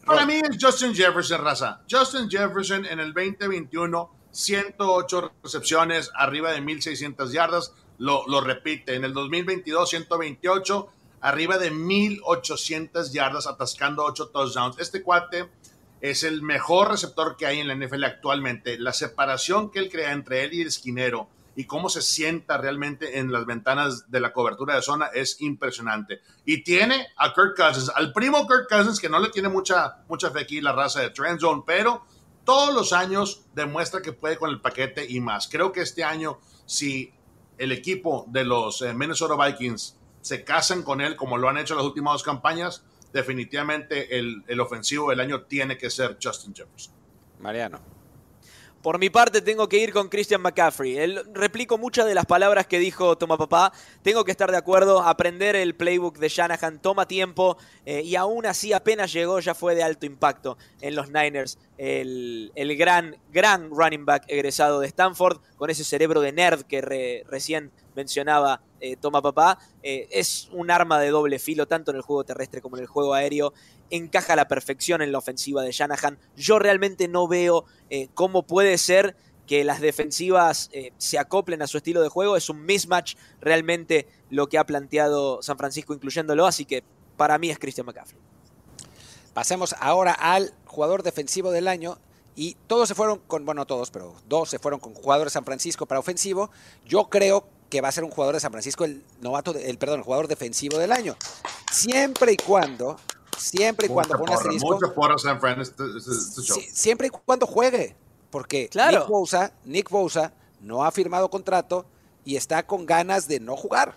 Para 0.05 0.27
mí 0.27 0.35
es 0.35 0.59
Justin 0.61 0.95
Jefferson, 0.95 1.43
raza. 1.43 1.81
Justin 1.91 2.29
Jefferson 2.29 2.85
en 2.85 3.01
el 3.01 3.15
2021, 3.15 4.15
108 4.31 5.33
recepciones, 5.43 6.11
arriba 6.15 6.53
de 6.53 6.61
1600 6.61 7.33
yardas, 7.33 7.73
lo, 7.97 8.27
lo 8.27 8.43
repite. 8.43 8.95
En 8.95 9.07
el 9.07 9.15
2022, 9.15 9.89
128, 9.89 10.89
arriba 11.23 11.57
de 11.57 11.71
1800 11.71 13.11
yardas, 13.11 13.47
atascando 13.47 14.05
8 14.05 14.29
touchdowns. 14.29 14.79
Este 14.81 15.03
cuate 15.03 15.49
es 16.03 16.25
el 16.25 16.43
mejor 16.43 16.91
receptor 16.91 17.39
que 17.39 17.47
hay 17.47 17.61
en 17.61 17.69
la 17.69 17.75
NFL 17.75 18.05
actualmente. 18.05 18.79
La 18.79 18.93
separación 18.93 19.71
que 19.71 19.79
él 19.79 19.91
crea 19.91 20.13
entre 20.13 20.45
él 20.45 20.53
y 20.53 20.61
el 20.61 20.69
esquinero 20.69 21.31
y 21.59 21.65
cómo 21.65 21.89
se 21.89 22.03
sienta 22.03 22.57
realmente 22.57 23.19
en 23.19 23.33
las 23.33 23.45
ventanas 23.45 24.09
de 24.13 24.21
la 24.21 24.33
cobertura 24.33 24.77
de 24.77 24.83
zona 24.83 25.07
es 25.07 25.41
impresionante. 25.41 26.21
Y 26.45 26.63
tiene 26.63 27.09
a 27.17 27.35
Kirk 27.35 27.57
Cousins, 27.57 27.91
al 27.97 28.13
primo 28.13 28.47
Kirk 28.47 28.69
Cousins, 28.69 29.01
que 29.01 29.09
no 29.09 29.19
le 29.19 29.31
tiene 29.31 29.49
mucha, 29.49 30.05
mucha 30.07 30.31
fe 30.31 30.39
aquí 30.39 30.61
la 30.61 30.71
raza 30.71 31.01
de 31.01 31.11
Trend 31.11 31.41
Zone, 31.41 31.65
pero 31.67 32.05
todos 32.45 32.73
los 32.73 32.93
años 32.93 33.45
demuestra 33.57 34.01
que 34.01 34.13
puede 34.13 34.37
con 34.37 34.51
el 34.51 34.61
paquete 34.61 35.05
y 35.09 35.19
más. 35.19 35.49
Creo 35.49 35.73
que 35.73 35.81
este 35.81 36.05
año, 36.05 36.39
si 36.65 37.13
el 37.59 37.73
equipo 37.73 38.25
de 38.29 38.45
los 38.45 38.81
eh, 38.83 38.95
Minnesota 38.95 39.35
Vikings 39.35 39.97
se 40.21 40.45
casan 40.45 40.85
con 40.85 41.01
él 41.01 41.17
como 41.17 41.39
lo 41.39 41.49
han 41.49 41.59
hecho 41.59 41.75
las 41.75 41.85
últimas 41.85 42.13
dos 42.13 42.23
campañas, 42.23 42.85
definitivamente 43.13 44.17
el, 44.17 44.45
el 44.47 44.61
ofensivo 44.61 45.11
del 45.11 45.19
año 45.19 45.43
tiene 45.43 45.77
que 45.77 45.91
ser 45.91 46.19
Justin 46.23 46.55
Jefferson. 46.55 46.95
Mariano. 47.41 47.98
Por 48.83 49.01
mi 49.01 49.11
parte, 49.11 49.41
tengo 49.41 49.69
que 49.69 49.79
ir 49.79 49.93
con 49.93 50.09
Christian 50.09 50.41
McCaffrey. 50.41 50.97
Él, 50.97 51.21
replico 51.35 51.79
muchas 51.79 52.07
de 52.07 52.15
las 52.15 52.27
palabras 52.27 52.69
que 52.69 52.79
dijo 52.79 53.19
Toma 53.19 53.37
Papá. 53.37 53.73
Tengo 54.03 54.25
que 54.25 54.31
estar 54.31 54.53
de 54.53 54.57
acuerdo. 54.57 55.01
Aprender 55.03 55.57
el 55.57 55.75
playbook 55.75 56.19
de 56.19 56.29
Shanahan 56.29 56.81
toma 56.81 57.09
tiempo 57.09 57.59
eh, 57.85 58.03
y 58.03 58.15
aún 58.15 58.47
así, 58.47 58.73
apenas 58.73 59.13
llegó, 59.13 59.41
ya 59.41 59.55
fue 59.55 59.75
de 59.75 59.83
alto 59.83 60.07
impacto 60.07 60.57
en 60.81 60.95
los 60.95 61.11
Niners. 61.11 61.59
El, 61.77 62.53
gran, 62.79 63.17
gran 63.33 63.71
running 63.71 64.05
back 64.05 64.25
egresado 64.29 64.79
de 64.79 64.87
Stanford, 64.87 65.41
con 65.57 65.71
ese 65.71 65.83
cerebro 65.83 66.21
de 66.21 66.33
nerd 66.33 66.63
que 66.63 67.25
recién 67.29 67.73
mencionaba 67.99 68.63
eh, 68.81 68.95
Toma 68.97 69.21
Papá, 69.21 69.59
eh, 69.83 70.07
es 70.13 70.49
un 70.53 70.71
arma 70.71 71.01
de 71.01 71.11
doble 71.11 71.41
filo, 71.41 71.67
tanto 71.67 71.91
en 71.91 71.97
el 71.97 72.03
juego 72.03 72.23
terrestre 72.23 72.63
como 72.63 72.77
en 72.77 72.83
el 72.83 72.87
juego 72.87 73.13
aéreo. 73.13 73.53
Encaja 73.91 74.35
a 74.35 74.37
la 74.37 74.47
perfección 74.47 75.03
en 75.03 75.11
la 75.11 75.19
ofensiva 75.19 75.63
de 75.63 75.73
Shanahan. 75.73 76.17
Yo 76.37 76.61
realmente 76.61 77.09
no 77.09 77.27
veo 77.27 77.65
eh, 77.91 78.09
cómo 78.15 78.47
puede 78.47 78.79
ser 78.79 79.17
que 79.49 79.65
las 79.65 79.81
defensivas 79.81 80.71
se 80.99 81.19
acoplen 81.19 81.63
a 81.63 81.67
su 81.67 81.79
estilo 81.79 82.03
de 82.03 82.11
juego. 82.11 82.37
Es 82.37 82.51
un 82.51 82.67
mismatch 82.67 83.15
realmente 83.41 84.07
lo 84.29 84.47
que 84.47 84.59
ha 84.59 84.67
planteado 84.67 85.43
San 85.43 85.57
Francisco, 85.57 85.95
incluyéndolo. 85.95 86.47
Así 86.47 86.67
que 86.67 86.85
para 87.17 87.39
mí 87.39 87.49
es 87.49 87.59
Christian 87.59 87.87
McCaffrey. 87.87 88.21
Pasemos 89.33 89.75
ahora 89.81 90.13
al 90.13 90.53
jugador 90.67 91.03
defensivo 91.03 91.51
del 91.51 91.67
año. 91.67 91.99
Y 92.41 92.57
todos 92.69 92.87
se 92.87 92.95
fueron 92.95 93.19
con, 93.27 93.45
bueno, 93.45 93.67
todos, 93.67 93.91
pero 93.91 94.15
dos 94.29 94.49
se 94.51 94.61
fueron 94.61 94.79
con 94.79 94.95
jugadores 94.95 95.33
San 95.33 95.45
Francisco 95.45 95.87
para 95.87 95.99
ofensivo. 95.99 96.53
Yo 96.85 97.09
creo 97.09 97.49
que 97.69 97.81
va 97.81 97.89
a 97.89 97.93
ser 97.93 98.05
un 98.05 98.11
jugador 98.11 98.35
de 98.35 98.41
San 98.41 98.51
Francisco, 98.51 98.85
el 98.85 99.05
novato, 99.21 99.55
el 99.55 99.79
perdón, 99.79 100.01
el 100.01 100.05
jugador 100.05 100.29
defensivo 100.29 100.79
del 100.79 100.93
año. 100.93 101.17
Siempre 101.71 102.33
y 102.33 102.37
cuando, 102.37 102.97
siempre 103.37 103.87
y 103.87 103.91
cuando 103.91 104.17
siempre 106.73 107.09
y 107.09 107.11
cuando 107.11 107.47
juegue, 107.47 107.97
porque 108.31 108.71
Nick 108.75 109.07
Bosa, 109.07 109.53
Nick 109.65 109.91
Bosa 109.91 110.33
no 110.61 110.85
ha 110.85 110.91
firmado 110.91 111.31
contrato 111.31 111.87
y 112.25 112.37
está 112.37 112.67
con 112.67 112.87
ganas 112.87 113.29
de 113.29 113.41
no 113.41 113.57
jugar. 113.57 113.97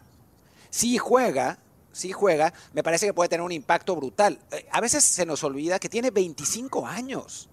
Si 0.70 0.98
juega, 0.98 1.60
si 1.92 2.12
juega, 2.12 2.54
me 2.74 2.84
parece 2.84 3.06
que 3.06 3.14
puede 3.14 3.30
tener 3.30 3.44
un 3.44 3.52
impacto 3.52 3.96
brutal. 3.96 4.40
Eh, 4.52 4.68
a 4.72 4.80
veces 4.80 5.04
se 5.04 5.26
nos 5.26 5.44
olvida 5.44 5.80
que 5.80 5.90
tiene 5.90 6.12
25 6.12 6.88
años. 6.88 7.50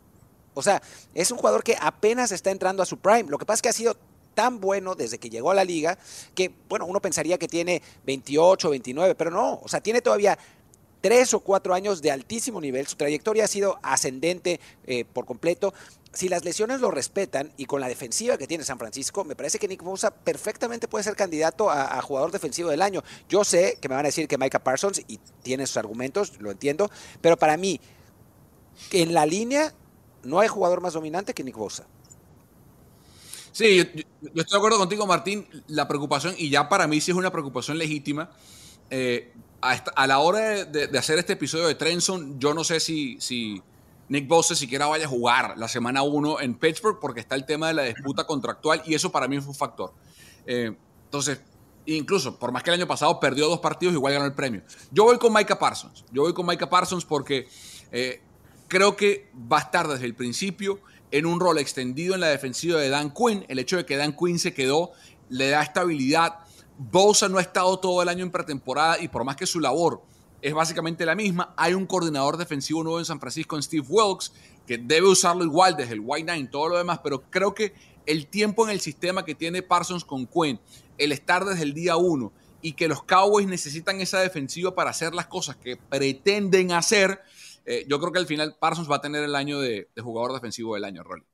O 0.54 0.62
sea, 0.62 0.82
es 1.14 1.30
un 1.30 1.38
jugador 1.38 1.62
que 1.62 1.76
apenas 1.80 2.32
está 2.32 2.50
entrando 2.50 2.82
a 2.82 2.86
su 2.86 2.98
prime. 2.98 3.24
Lo 3.28 3.38
que 3.38 3.46
pasa 3.46 3.56
es 3.56 3.62
que 3.62 3.68
ha 3.68 3.72
sido 3.72 3.96
tan 4.38 4.60
bueno 4.60 4.94
desde 4.94 5.18
que 5.18 5.30
llegó 5.30 5.50
a 5.50 5.54
la 5.54 5.64
liga 5.64 5.98
que, 6.36 6.52
bueno, 6.68 6.86
uno 6.86 7.00
pensaría 7.00 7.38
que 7.38 7.48
tiene 7.48 7.82
28, 8.06 8.70
29, 8.70 9.16
pero 9.16 9.32
no, 9.32 9.58
o 9.60 9.66
sea, 9.66 9.80
tiene 9.80 10.00
todavía 10.00 10.38
tres 11.00 11.34
o 11.34 11.40
cuatro 11.40 11.74
años 11.74 12.02
de 12.02 12.12
altísimo 12.12 12.60
nivel, 12.60 12.86
su 12.86 12.94
trayectoria 12.94 13.46
ha 13.46 13.48
sido 13.48 13.80
ascendente 13.82 14.60
eh, 14.86 15.04
por 15.04 15.26
completo. 15.26 15.74
Si 16.12 16.28
las 16.28 16.44
lesiones 16.44 16.78
lo 16.80 16.92
respetan 16.92 17.52
y 17.56 17.64
con 17.64 17.80
la 17.80 17.88
defensiva 17.88 18.38
que 18.38 18.46
tiene 18.46 18.62
San 18.62 18.78
Francisco, 18.78 19.24
me 19.24 19.34
parece 19.34 19.58
que 19.58 19.66
Nick 19.66 19.82
Bosa 19.82 20.12
perfectamente 20.12 20.86
puede 20.86 21.02
ser 21.02 21.16
candidato 21.16 21.68
a, 21.68 22.00
jugador 22.00 22.30
defensivo 22.30 22.70
del 22.70 22.82
año. 22.82 23.02
Yo 23.28 23.42
sé 23.42 23.76
que 23.80 23.88
me 23.88 23.96
van 23.96 24.04
a 24.04 24.08
decir 24.08 24.28
que 24.28 24.38
Micah 24.38 24.62
Parsons, 24.62 25.02
y 25.08 25.18
tiene 25.42 25.66
sus 25.66 25.78
argumentos, 25.78 26.40
lo 26.40 26.52
entiendo, 26.52 26.88
pero 27.20 27.36
para 27.36 27.56
mí, 27.56 27.80
en 28.92 29.14
la 29.14 29.26
línea 29.26 29.74
no 30.22 30.38
hay 30.38 30.46
jugador 30.46 30.80
más 30.80 30.92
dominante 30.92 31.34
que 31.34 31.42
Nick 31.42 31.56
Bosa. 31.56 31.88
Sí, 33.52 33.76
yo, 33.76 33.82
estoy 34.22 34.44
de 34.50 34.56
acuerdo 34.56 34.78
contigo, 34.78 35.06
Martín. 35.06 35.46
La 35.66 35.88
preocupación, 35.88 36.34
y 36.38 36.50
ya 36.50 36.68
para 36.68 36.86
mí 36.86 37.00
sí 37.00 37.10
es 37.10 37.16
una 37.16 37.30
preocupación 37.30 37.78
legítima, 37.78 38.30
eh, 38.90 39.32
a, 39.60 40.06
la 40.06 40.18
hora 40.20 40.64
de, 40.64 40.98
hacer 40.98 41.18
este 41.18 41.32
episodio 41.32 41.66
de 41.66 41.74
Trenson, 41.74 42.38
yo 42.38 42.54
no 42.54 42.62
sé 42.64 42.80
si, 42.80 43.62
Nick 44.08 44.28
Bosa 44.28 44.54
siquiera 44.54 44.86
vaya 44.86 45.06
a 45.06 45.08
jugar 45.08 45.58
la 45.58 45.68
semana 45.68 46.02
1 46.02 46.40
en 46.40 46.54
Pittsburgh 46.54 46.98
porque 47.00 47.20
está 47.20 47.34
el 47.34 47.44
tema 47.44 47.68
de 47.68 47.74
la 47.74 47.82
disputa 47.82 48.24
contractual 48.24 48.82
y 48.86 48.94
eso 48.94 49.10
para 49.10 49.28
mí 49.28 49.38
fue 49.40 49.48
un 49.48 49.54
factor. 49.54 49.92
Eh, 50.46 50.74
entonces, 51.04 51.40
incluso, 51.86 52.38
por 52.38 52.52
más 52.52 52.62
que 52.62 52.70
el 52.70 52.74
año 52.74 52.86
pasado 52.86 53.18
perdió 53.20 53.48
dos 53.48 53.60
partidos, 53.60 53.94
igual 53.94 54.14
ganó 54.14 54.26
el 54.26 54.32
premio. 54.32 54.62
Yo 54.90 55.04
voy 55.04 55.18
con 55.18 55.32
Micah 55.32 55.58
Parsons. 55.58 56.04
Yo 56.12 56.22
voy 56.22 56.32
con 56.32 56.46
Micah 56.46 56.70
Parsons 56.70 57.04
porque 57.04 57.48
eh, 57.90 58.22
creo 58.68 58.96
que 58.96 59.30
va 59.34 59.58
a 59.58 59.62
estar 59.62 59.88
desde 59.88 60.06
el 60.06 60.14
principio 60.14 60.80
en 61.10 61.26
un 61.26 61.40
rol 61.40 61.58
extendido 61.58 62.14
en 62.14 62.20
la 62.20 62.28
defensiva 62.28 62.80
de 62.80 62.88
Dan 62.88 63.12
Quinn. 63.12 63.44
El 63.48 63.58
hecho 63.58 63.76
de 63.76 63.86
que 63.86 63.96
Dan 63.96 64.16
Quinn 64.16 64.38
se 64.38 64.54
quedó 64.54 64.92
le 65.28 65.50
da 65.50 65.62
estabilidad. 65.62 66.34
Bosa 66.78 67.28
no 67.28 67.38
ha 67.38 67.42
estado 67.42 67.78
todo 67.78 68.02
el 68.02 68.08
año 68.08 68.24
en 68.24 68.30
pretemporada 68.30 69.00
y 69.00 69.08
por 69.08 69.24
más 69.24 69.36
que 69.36 69.46
su 69.46 69.60
labor 69.60 70.02
es 70.40 70.54
básicamente 70.54 71.04
la 71.04 71.14
misma, 71.14 71.52
hay 71.56 71.74
un 71.74 71.86
coordinador 71.86 72.36
defensivo 72.36 72.82
nuevo 72.82 72.98
en 72.98 73.04
San 73.04 73.20
Francisco, 73.20 73.56
en 73.56 73.62
Steve 73.62 73.84
Wilkes, 73.88 74.32
que 74.66 74.78
debe 74.78 75.08
usarlo 75.08 75.44
igual 75.44 75.76
desde 75.76 75.94
el 75.94 76.00
White 76.04 76.32
Nine, 76.32 76.48
todo 76.48 76.68
lo 76.68 76.78
demás, 76.78 77.00
pero 77.02 77.22
creo 77.30 77.54
que 77.54 77.74
el 78.06 78.26
tiempo 78.26 78.64
en 78.64 78.70
el 78.70 78.80
sistema 78.80 79.24
que 79.24 79.34
tiene 79.34 79.62
Parsons 79.62 80.04
con 80.04 80.26
Quinn, 80.26 80.60
el 80.96 81.12
estar 81.12 81.44
desde 81.44 81.62
el 81.62 81.74
día 81.74 81.96
uno 81.96 82.32
y 82.62 82.72
que 82.72 82.88
los 82.88 83.02
Cowboys 83.02 83.46
necesitan 83.46 84.00
esa 84.00 84.20
defensiva 84.20 84.74
para 84.74 84.90
hacer 84.90 85.14
las 85.14 85.26
cosas 85.26 85.56
que 85.56 85.76
pretenden 85.76 86.72
hacer, 86.72 87.20
eh, 87.70 87.84
yo 87.86 88.00
creo 88.00 88.12
que 88.12 88.18
al 88.18 88.26
final 88.26 88.56
Parsons 88.58 88.90
va 88.90 88.96
a 88.96 89.00
tener 89.02 89.22
el 89.22 89.34
año 89.34 89.60
de, 89.60 89.90
jugador 90.00 90.32
defensivo 90.32 90.74
del 90.74 90.84
año, 90.84 91.02
Rolly. 91.02 91.26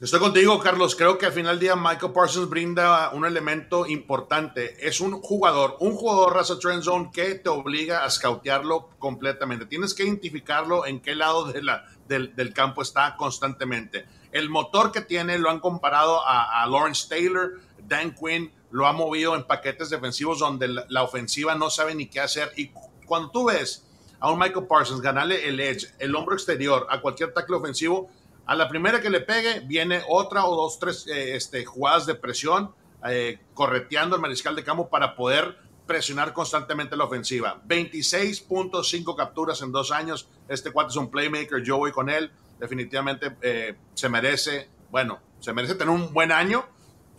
Estoy 0.00 0.20
contigo, 0.20 0.60
Carlos. 0.60 0.94
Creo 0.94 1.18
que 1.18 1.26
al 1.26 1.32
final 1.32 1.58
del 1.58 1.60
día 1.60 1.74
Michael 1.74 2.12
Parsons 2.12 2.48
brinda 2.48 3.10
un 3.10 3.24
elemento 3.24 3.86
importante. 3.86 4.86
Es 4.86 5.00
un 5.00 5.20
jugador, 5.20 5.76
un 5.80 5.96
jugador 5.96 6.32
raza 6.32 6.60
trend 6.60 6.84
zone 6.84 7.10
que 7.12 7.34
te 7.34 7.48
obliga 7.48 8.04
a 8.04 8.10
scoutearlo 8.10 8.90
completamente. 9.00 9.66
Tienes 9.66 9.94
que 9.94 10.04
identificarlo 10.04 10.86
en 10.86 11.00
qué 11.00 11.16
lado 11.16 11.46
de 11.50 11.62
la, 11.62 11.84
del, 12.06 12.54
campo 12.54 12.82
está 12.82 13.16
constantemente. 13.16 14.06
El 14.30 14.48
motor 14.48 14.92
que 14.92 15.00
tiene 15.00 15.38
lo 15.38 15.50
han 15.50 15.58
comparado 15.58 16.22
a, 16.24 16.64
Lawrence 16.68 17.08
Taylor, 17.08 17.60
Dan 17.82 18.14
Quinn 18.14 18.52
lo 18.70 18.86
ha 18.86 18.92
movido 18.92 19.34
en 19.34 19.42
paquetes 19.42 19.90
defensivos 19.90 20.38
donde 20.38 20.68
la 20.68 21.02
ofensiva 21.02 21.56
no 21.56 21.68
sabe 21.68 21.96
ni 21.96 22.06
qué 22.06 22.20
hacer. 22.20 22.52
Y 22.56 22.70
cuando 23.06 23.30
tú 23.30 23.46
ves 23.46 23.83
a 24.24 24.30
un 24.30 24.38
Michael 24.38 24.66
Parsons, 24.66 25.02
ganarle 25.02 25.46
el 25.46 25.60
edge, 25.60 25.86
el 25.98 26.16
hombro 26.16 26.34
exterior 26.34 26.86
a 26.88 27.02
cualquier 27.02 27.34
tackle 27.34 27.56
ofensivo, 27.56 28.08
a 28.46 28.54
la 28.54 28.70
primera 28.70 29.02
que 29.02 29.10
le 29.10 29.20
pegue 29.20 29.60
viene 29.60 30.00
otra 30.08 30.46
o 30.46 30.56
dos, 30.56 30.78
tres 30.78 31.06
eh, 31.06 31.36
este, 31.36 31.66
jugadas 31.66 32.06
de 32.06 32.14
presión, 32.14 32.74
eh, 33.06 33.38
correteando 33.52 34.16
el 34.16 34.22
mariscal 34.22 34.56
de 34.56 34.64
campo 34.64 34.88
para 34.88 35.14
poder 35.14 35.58
presionar 35.86 36.32
constantemente 36.32 36.96
la 36.96 37.04
ofensiva. 37.04 37.60
26.5 37.68 39.14
capturas 39.14 39.60
en 39.60 39.72
dos 39.72 39.92
años. 39.92 40.26
Este 40.48 40.70
cuate 40.70 40.92
es 40.92 40.96
un 40.96 41.10
playmaker, 41.10 41.62
yo 41.62 41.76
voy 41.76 41.92
con 41.92 42.08
él. 42.08 42.32
Definitivamente 42.58 43.36
eh, 43.42 43.76
se 43.92 44.08
merece, 44.08 44.70
bueno, 44.90 45.20
se 45.40 45.52
merece 45.52 45.74
tener 45.74 45.94
un 45.94 46.14
buen 46.14 46.32
año 46.32 46.64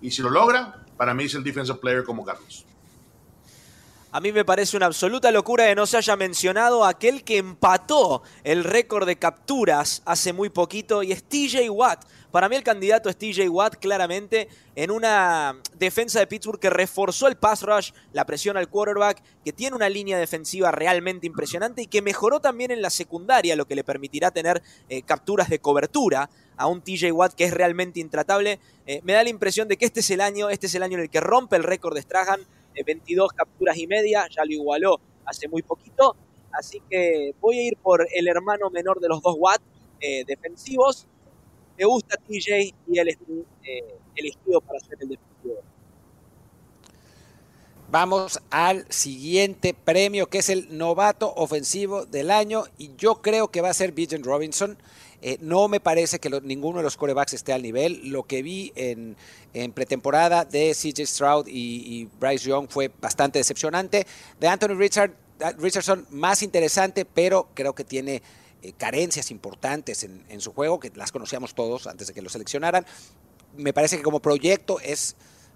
y 0.01 0.09
si 0.09 0.23
lo 0.23 0.31
logra, 0.31 0.83
para 0.97 1.13
mí 1.13 1.25
es 1.25 1.35
el 1.35 1.43
defensive 1.43 1.77
player 1.77 2.03
como 2.03 2.25
Carlos. 2.25 2.65
A 4.15 4.21
mí 4.21 4.31
me 4.31 4.45
parece 4.45 4.77
una 4.77 4.85
absoluta 4.85 5.29
locura 5.29 5.65
que 5.65 5.75
no 5.75 5.85
se 5.85 5.97
haya 5.97 6.15
mencionado 6.15 6.85
aquel 6.85 7.25
que 7.25 7.35
empató 7.35 8.23
el 8.45 8.63
récord 8.63 9.05
de 9.05 9.17
capturas 9.17 10.01
hace 10.05 10.31
muy 10.31 10.47
poquito 10.47 11.03
y 11.03 11.11
es 11.11 11.21
TJ 11.25 11.69
Watt. 11.69 12.05
Para 12.31 12.47
mí 12.47 12.55
el 12.55 12.63
candidato 12.63 13.09
es 13.09 13.17
TJ 13.17 13.49
Watt 13.49 13.75
claramente 13.75 14.47
en 14.73 14.89
una 14.89 15.57
defensa 15.77 16.19
de 16.19 16.27
Pittsburgh 16.27 16.61
que 16.61 16.69
reforzó 16.69 17.27
el 17.27 17.35
pass 17.35 17.63
rush, 17.63 17.91
la 18.13 18.25
presión 18.25 18.55
al 18.55 18.69
quarterback, 18.69 19.21
que 19.43 19.51
tiene 19.51 19.75
una 19.75 19.89
línea 19.89 20.17
defensiva 20.17 20.71
realmente 20.71 21.27
impresionante 21.27 21.81
y 21.81 21.87
que 21.87 22.01
mejoró 22.01 22.39
también 22.39 22.71
en 22.71 22.81
la 22.81 22.91
secundaria, 22.91 23.57
lo 23.57 23.65
que 23.65 23.75
le 23.75 23.83
permitirá 23.83 24.31
tener 24.31 24.63
eh, 24.87 25.01
capturas 25.01 25.49
de 25.49 25.59
cobertura 25.59 26.29
a 26.55 26.67
un 26.67 26.81
TJ 26.81 27.11
Watt 27.11 27.33
que 27.33 27.43
es 27.43 27.53
realmente 27.53 27.99
intratable. 27.99 28.61
Eh, 28.87 29.01
me 29.03 29.11
da 29.11 29.23
la 29.23 29.29
impresión 29.29 29.67
de 29.67 29.75
que 29.75 29.83
este 29.83 29.99
es 29.99 30.09
el 30.09 30.21
año, 30.21 30.49
este 30.49 30.67
es 30.67 30.75
el 30.75 30.83
año 30.83 30.95
en 30.97 31.03
el 31.03 31.09
que 31.09 31.19
rompe 31.19 31.57
el 31.57 31.63
récord 31.63 31.95
de 31.95 32.01
Strahan 32.01 32.39
22 32.83 33.31
capturas 33.33 33.77
y 33.77 33.87
media, 33.87 34.27
ya 34.29 34.43
lo 34.45 34.51
igualó 34.51 34.99
hace 35.25 35.47
muy 35.47 35.61
poquito. 35.61 36.15
Así 36.51 36.81
que 36.89 37.33
voy 37.41 37.59
a 37.59 37.63
ir 37.63 37.77
por 37.77 38.07
el 38.13 38.27
hermano 38.27 38.69
menor 38.69 38.99
de 38.99 39.09
los 39.09 39.21
dos 39.21 39.35
Watt 39.37 39.61
eh, 39.99 40.23
defensivos. 40.25 41.07
Me 41.77 41.85
gusta 41.85 42.15
TJ 42.17 42.73
y 42.87 42.99
él 42.99 43.09
es 43.09 43.17
eh, 43.63 43.97
elegido 44.15 44.61
para 44.61 44.79
ser 44.79 44.97
el 45.01 45.09
defensivo. 45.09 45.61
Vamos 47.91 48.39
al 48.49 48.85
siguiente 48.89 49.73
premio, 49.73 50.27
que 50.27 50.39
es 50.39 50.49
el 50.49 50.77
novato 50.77 51.33
ofensivo 51.35 52.05
del 52.05 52.31
año. 52.31 52.63
Y 52.77 52.91
yo 52.97 53.21
creo 53.21 53.49
que 53.49 53.61
va 53.61 53.69
a 53.69 53.73
ser 53.73 53.91
Bijan 53.91 54.23
Robinson. 54.23 54.77
Eh, 55.21 55.37
no 55.41 55.67
me 55.67 55.79
parece 55.79 56.19
que 56.19 56.29
ninguno 56.43 56.77
de 56.77 56.83
los 56.83 56.97
corebacks 56.97 57.33
esté 57.33 57.53
al 57.53 57.61
nivel. 57.61 58.09
Lo 58.09 58.23
que 58.23 58.41
vi 58.43 58.71
en, 58.75 59.15
pretemporada 59.73 60.45
de 60.45 60.73
CJ 60.73 61.05
Stroud 61.05 61.47
y, 61.47 62.07
Bryce 62.19 62.49
Young 62.49 62.67
fue 62.69 62.91
bastante 63.01 63.39
decepcionante. 63.39 64.05
De 64.39 64.47
Anthony 64.47 64.75
Richard, 64.75 65.13
Richardson, 65.57 66.05
más 66.11 66.43
interesante, 66.43 67.05
pero 67.05 67.49
creo 67.53 67.73
que 67.73 67.83
tiene 67.83 68.21
eh, 68.61 68.73
carencias 68.73 69.31
importantes 69.31 70.03
en, 70.03 70.23
en 70.29 70.41
su 70.41 70.53
juego, 70.53 70.79
que 70.79 70.91
las 70.95 71.11
conocíamos 71.11 71.55
todos 71.55 71.87
antes 71.87 72.07
de 72.07 72.13
que 72.13 72.21
lo 72.21 72.29
seleccionaran. 72.29 72.85
Me 73.57 73.73
parece 73.73 73.97
que 73.97 74.03
como 74.03 74.21
proyecto 74.21 74.79
es 74.79 75.15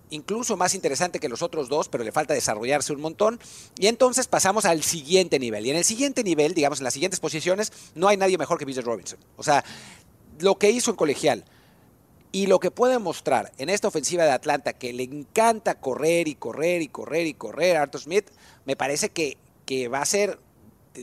incluso 0.10 0.58
más 0.58 0.76
interesante 0.76 1.20
que 1.20 1.30
los 1.30 1.42
otros 1.42 1.70
dos, 1.70 1.90
pero 1.90 2.04
le 2.04 2.12
falta 2.12 2.34
desarrollarse 2.34 2.94
un 2.94 3.02
montón. 3.02 3.40
Y 3.78 3.88
entonces 3.88 4.28
pasamos 4.28 4.66
al 4.66 4.84
siguiente 4.84 5.40
nivel. 5.40 5.66
Y 5.66 5.72
en 5.72 5.78
el 5.78 5.84
siguiente 5.84 6.24
nivel, 6.24 6.54
digamos, 6.54 6.80
en 6.80 6.86
las 6.86 6.94
siguientes 6.94 7.20
posiciones, 7.20 7.72
no 7.96 8.08
hay 8.08 8.18
nadie 8.18 8.38
mejor 8.38 8.58
que 8.58 8.66
Bill 8.66 8.84
Robinson. 8.84 9.20
O 9.38 9.44
sea, 9.44 9.64
lo 10.40 10.58
que 10.58 10.72
hizo 10.72 10.92
en 10.92 10.98
colegial 10.98 11.46
y 12.32 12.48
lo 12.48 12.60
que 12.60 12.72
puede 12.72 13.00
mostrar 13.00 13.52
en 13.58 13.70
esta 13.70 13.88
ofensiva 13.88 14.24
de 14.24 14.32
Atlanta, 14.32 14.74
que 14.74 14.94
le 14.94 15.04
encanta 15.04 15.80
correr 15.80 16.28
y 16.28 16.36
correr 16.36 16.82
y 16.82 16.88
correr 16.88 17.28
y 17.28 17.34
correr 17.34 17.78
a 17.78 17.84
Arthur 17.84 18.02
Smith, 18.02 18.30
me 18.66 18.76
parece 18.76 19.10
que, 19.10 19.38
que 19.66 19.88
va 19.88 20.02
a 20.02 20.06
ser 20.06 20.40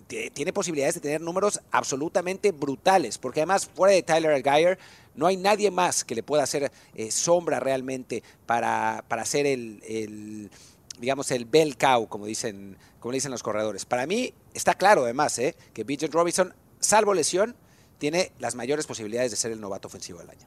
tiene 0.03 0.53
posibilidades 0.53 0.95
de 0.95 1.01
tener 1.01 1.21
números 1.21 1.61
absolutamente 1.71 2.53
brutales, 2.53 3.19
porque 3.19 3.41
además 3.41 3.67
fuera 3.67 3.95
de 3.95 4.03
Tyler 4.03 4.43
Geyer 4.43 4.79
no 5.15 5.27
hay 5.27 5.37
nadie 5.37 5.71
más 5.71 6.05
que 6.05 6.15
le 6.15 6.23
pueda 6.23 6.43
hacer 6.43 6.71
eh, 6.95 7.11
sombra 7.11 7.61
realmente 7.61 8.23
para, 8.47 9.05
para 9.09 9.23
hacer 9.23 9.47
el, 9.47 10.51
digamos, 10.99 11.31
el 11.31 11.45
bell 11.45 11.77
cow, 11.77 12.09
como 12.09 12.27
dicen, 12.27 12.77
como 13.01 13.13
dicen 13.13 13.31
los 13.31 13.43
corredores. 13.43 13.85
Para 13.85 14.07
mí 14.07 14.33
está 14.55 14.75
claro 14.75 15.05
además 15.05 15.39
eh, 15.39 15.57
que 15.73 15.85
Bijan 15.85 16.13
Robinson, 16.13 16.55
salvo 16.81 17.15
lesión, 17.15 17.57
tiene 17.99 18.33
las 18.39 18.55
mayores 18.55 18.87
posibilidades 18.87 19.31
de 19.31 19.37
ser 19.37 19.53
el 19.53 19.61
novato 19.61 19.89
ofensivo 19.89 20.19
del 20.19 20.31
año. 20.31 20.47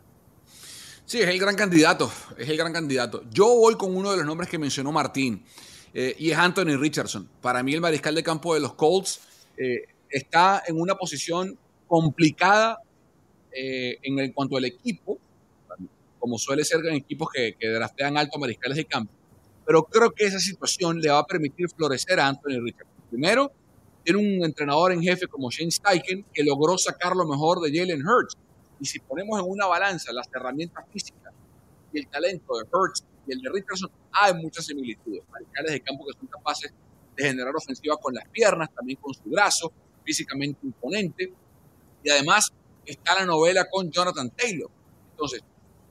Sí, 1.05 1.19
es 1.19 1.27
el 1.27 1.39
gran 1.39 1.55
candidato, 1.55 2.11
es 2.37 2.47
el 2.47 2.57
gran 2.57 2.71
candidato. 2.71 3.23
Yo 3.31 3.47
voy 3.47 3.75
con 3.75 3.95
uno 3.95 4.11
de 4.11 4.17
los 4.17 4.25
nombres 4.27 4.47
que 4.47 4.59
mencionó 4.59 4.91
Martín, 4.91 5.43
eh, 5.93 6.15
y 6.19 6.31
es 6.31 6.37
Anthony 6.37 6.77
Richardson. 6.77 7.27
Para 7.41 7.63
mí 7.63 7.73
el 7.73 7.81
mariscal 7.81 8.13
de 8.15 8.23
campo 8.23 8.53
de 8.53 8.59
los 8.59 8.73
Colts 8.73 9.21
está 10.09 10.63
en 10.67 10.79
una 10.79 10.95
posición 10.95 11.57
complicada 11.87 12.79
eh, 13.51 13.97
en, 14.03 14.31
cuanto 14.31 14.57
al 14.57 14.65
equipo, 14.65 15.17
como 16.19 16.37
suele 16.37 16.63
ser 16.63 16.85
en 16.85 16.95
equipos 16.95 17.29
que, 17.33 17.55
que 17.59 17.67
draftean 17.67 18.17
altos 18.17 18.39
mariscales 18.39 18.77
de 18.77 18.85
campo, 18.85 19.11
pero 19.65 19.83
creo 19.83 20.11
que 20.11 20.25
esa 20.25 20.39
situación 20.39 20.99
le 20.99 21.09
va 21.09 21.19
a 21.19 21.25
permitir 21.25 21.67
florecer 21.69 22.19
a 22.19 22.27
Anthony 22.27 22.59
Richardson. 22.61 23.03
Primero, 23.09 23.51
tiene 24.03 24.19
un 24.19 24.45
entrenador 24.45 24.91
en 24.91 25.01
jefe 25.01 25.27
como 25.27 25.49
Shane 25.49 25.71
Steichen 25.71 26.25
que 26.33 26.43
logró 26.43 26.77
sacar 26.77 27.15
lo 27.15 27.25
mejor 27.25 27.59
de 27.59 27.75
Jalen 27.75 28.05
Hurts. 28.05 28.37
Y 28.79 28.85
si 28.85 28.99
ponemos 28.99 29.39
en 29.39 29.45
una 29.47 29.65
balanza 29.67 30.11
las 30.13 30.27
herramientas 30.33 30.85
físicas 30.91 31.33
y 31.91 31.99
el 31.99 32.07
talento 32.07 32.57
de 32.57 32.65
Hurts 32.71 33.03
y 33.27 33.33
el 33.33 33.41
de 33.41 33.49
Richardson, 33.49 33.91
hay 34.11 34.33
muchas 34.35 34.65
similitudes. 34.65 35.21
Mariscales 35.29 35.71
de 35.71 35.81
campo 35.81 36.05
que 36.05 36.17
son 36.17 36.27
capaces 36.27 36.71
de 37.19 37.29
generar 37.29 37.55
ofensiva 37.55 37.97
con 37.97 38.13
las 38.13 38.27
piernas, 38.29 38.69
también 38.73 38.99
con 39.01 39.13
su 39.13 39.23
brazo, 39.23 39.71
físicamente 40.03 40.59
imponente. 40.63 41.31
Y 42.03 42.09
además 42.09 42.51
está 42.85 43.15
la 43.15 43.25
novela 43.25 43.67
con 43.69 43.91
Jonathan 43.91 44.29
Taylor. 44.31 44.69
Entonces, 45.11 45.41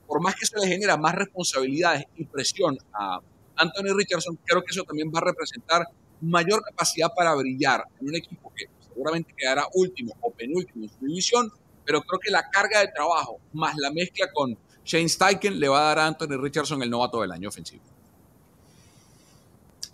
por 0.07 0.21
más 0.21 0.35
que 0.35 0.45
eso 0.45 0.57
le 0.59 0.67
genera 0.67 0.97
más 0.97 1.13
responsabilidades 1.13 2.05
y 2.15 2.25
presión 2.25 2.77
a 2.93 3.19
Anthony 3.55 3.93
Richardson, 3.95 4.39
creo 4.43 4.63
que 4.63 4.71
eso 4.71 4.83
también 4.83 5.11
va 5.13 5.19
a 5.19 5.25
representar 5.25 5.85
mayor 6.21 6.61
capacidad 6.63 7.09
para 7.15 7.35
brillar 7.35 7.83
en 8.01 8.09
un 8.09 8.15
equipo 8.15 8.51
que 8.55 8.65
seguramente 8.87 9.33
quedará 9.37 9.67
último 9.73 10.13
o 10.21 10.31
penúltimo 10.31 10.85
en 10.85 10.89
su 10.89 11.05
división, 11.05 11.51
pero 11.85 12.01
creo 12.01 12.19
que 12.19 12.31
la 12.31 12.49
carga 12.49 12.79
de 12.81 12.87
trabajo 12.87 13.39
más 13.53 13.75
la 13.77 13.91
mezcla 13.91 14.31
con 14.33 14.57
Shane 14.83 15.07
Steichen 15.07 15.59
le 15.59 15.67
va 15.67 15.79
a 15.79 15.83
dar 15.83 15.99
a 15.99 16.07
Anthony 16.07 16.37
Richardson 16.41 16.81
el 16.81 16.89
novato 16.89 17.21
del 17.21 17.31
año 17.31 17.49
ofensivo. 17.49 17.83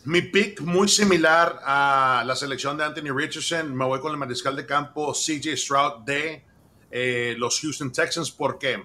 Mi 0.06 0.22
pick 0.22 0.62
muy 0.62 0.88
similar 0.88 1.60
a 1.66 2.24
la 2.28 2.36
selección 2.36 2.78
de 2.78 2.84
Anthony 2.84 3.12
Richardson, 3.12 3.76
me 3.76 3.86
voy 3.86 4.00
con 4.00 4.12
el 4.12 4.18
mariscal 4.18 4.56
de 4.56 4.64
campo 4.64 5.14
CJ 5.14 5.58
Stroud 5.58 6.04
de 6.06 6.44
eh, 6.92 7.34
los 7.40 7.60
Houston 7.60 7.92
Texans. 7.92 8.30
¿Por 8.30 8.60
qué? 8.60 8.84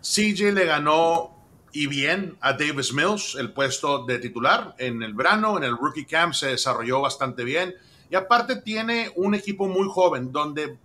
CJ 0.00 0.50
le 0.52 0.64
ganó 0.64 1.36
y 1.72 1.86
bien 1.86 2.36
a 2.40 2.54
Davis 2.54 2.92
Mills 2.92 3.36
el 3.36 3.52
puesto 3.52 4.04
de 4.04 4.18
titular 4.18 4.74
en 4.78 5.04
el 5.04 5.14
verano, 5.14 5.56
en 5.56 5.62
el 5.62 5.76
rookie 5.76 6.04
camp 6.04 6.34
se 6.34 6.48
desarrolló 6.48 7.00
bastante 7.00 7.44
bien 7.44 7.72
y 8.10 8.16
aparte 8.16 8.56
tiene 8.56 9.12
un 9.14 9.36
equipo 9.36 9.68
muy 9.68 9.86
joven 9.88 10.32
donde 10.32 10.76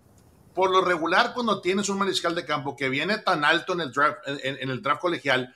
por 0.53 0.69
lo 0.69 0.85
regular 0.85 1.33
cuando 1.33 1.59
tienes 1.59 1.89
un 1.89 1.97
mariscal 1.97 2.35
de 2.35 2.45
campo 2.45 2.75
que 2.75 2.87
viene 2.87 3.17
tan 3.17 3.43
alto 3.43 3.73
en 3.73 3.81
el 3.81 3.91
draft, 3.91 4.19
en, 4.27 4.69
el 4.69 4.83
draft 4.83 5.01
colegial, 5.01 5.55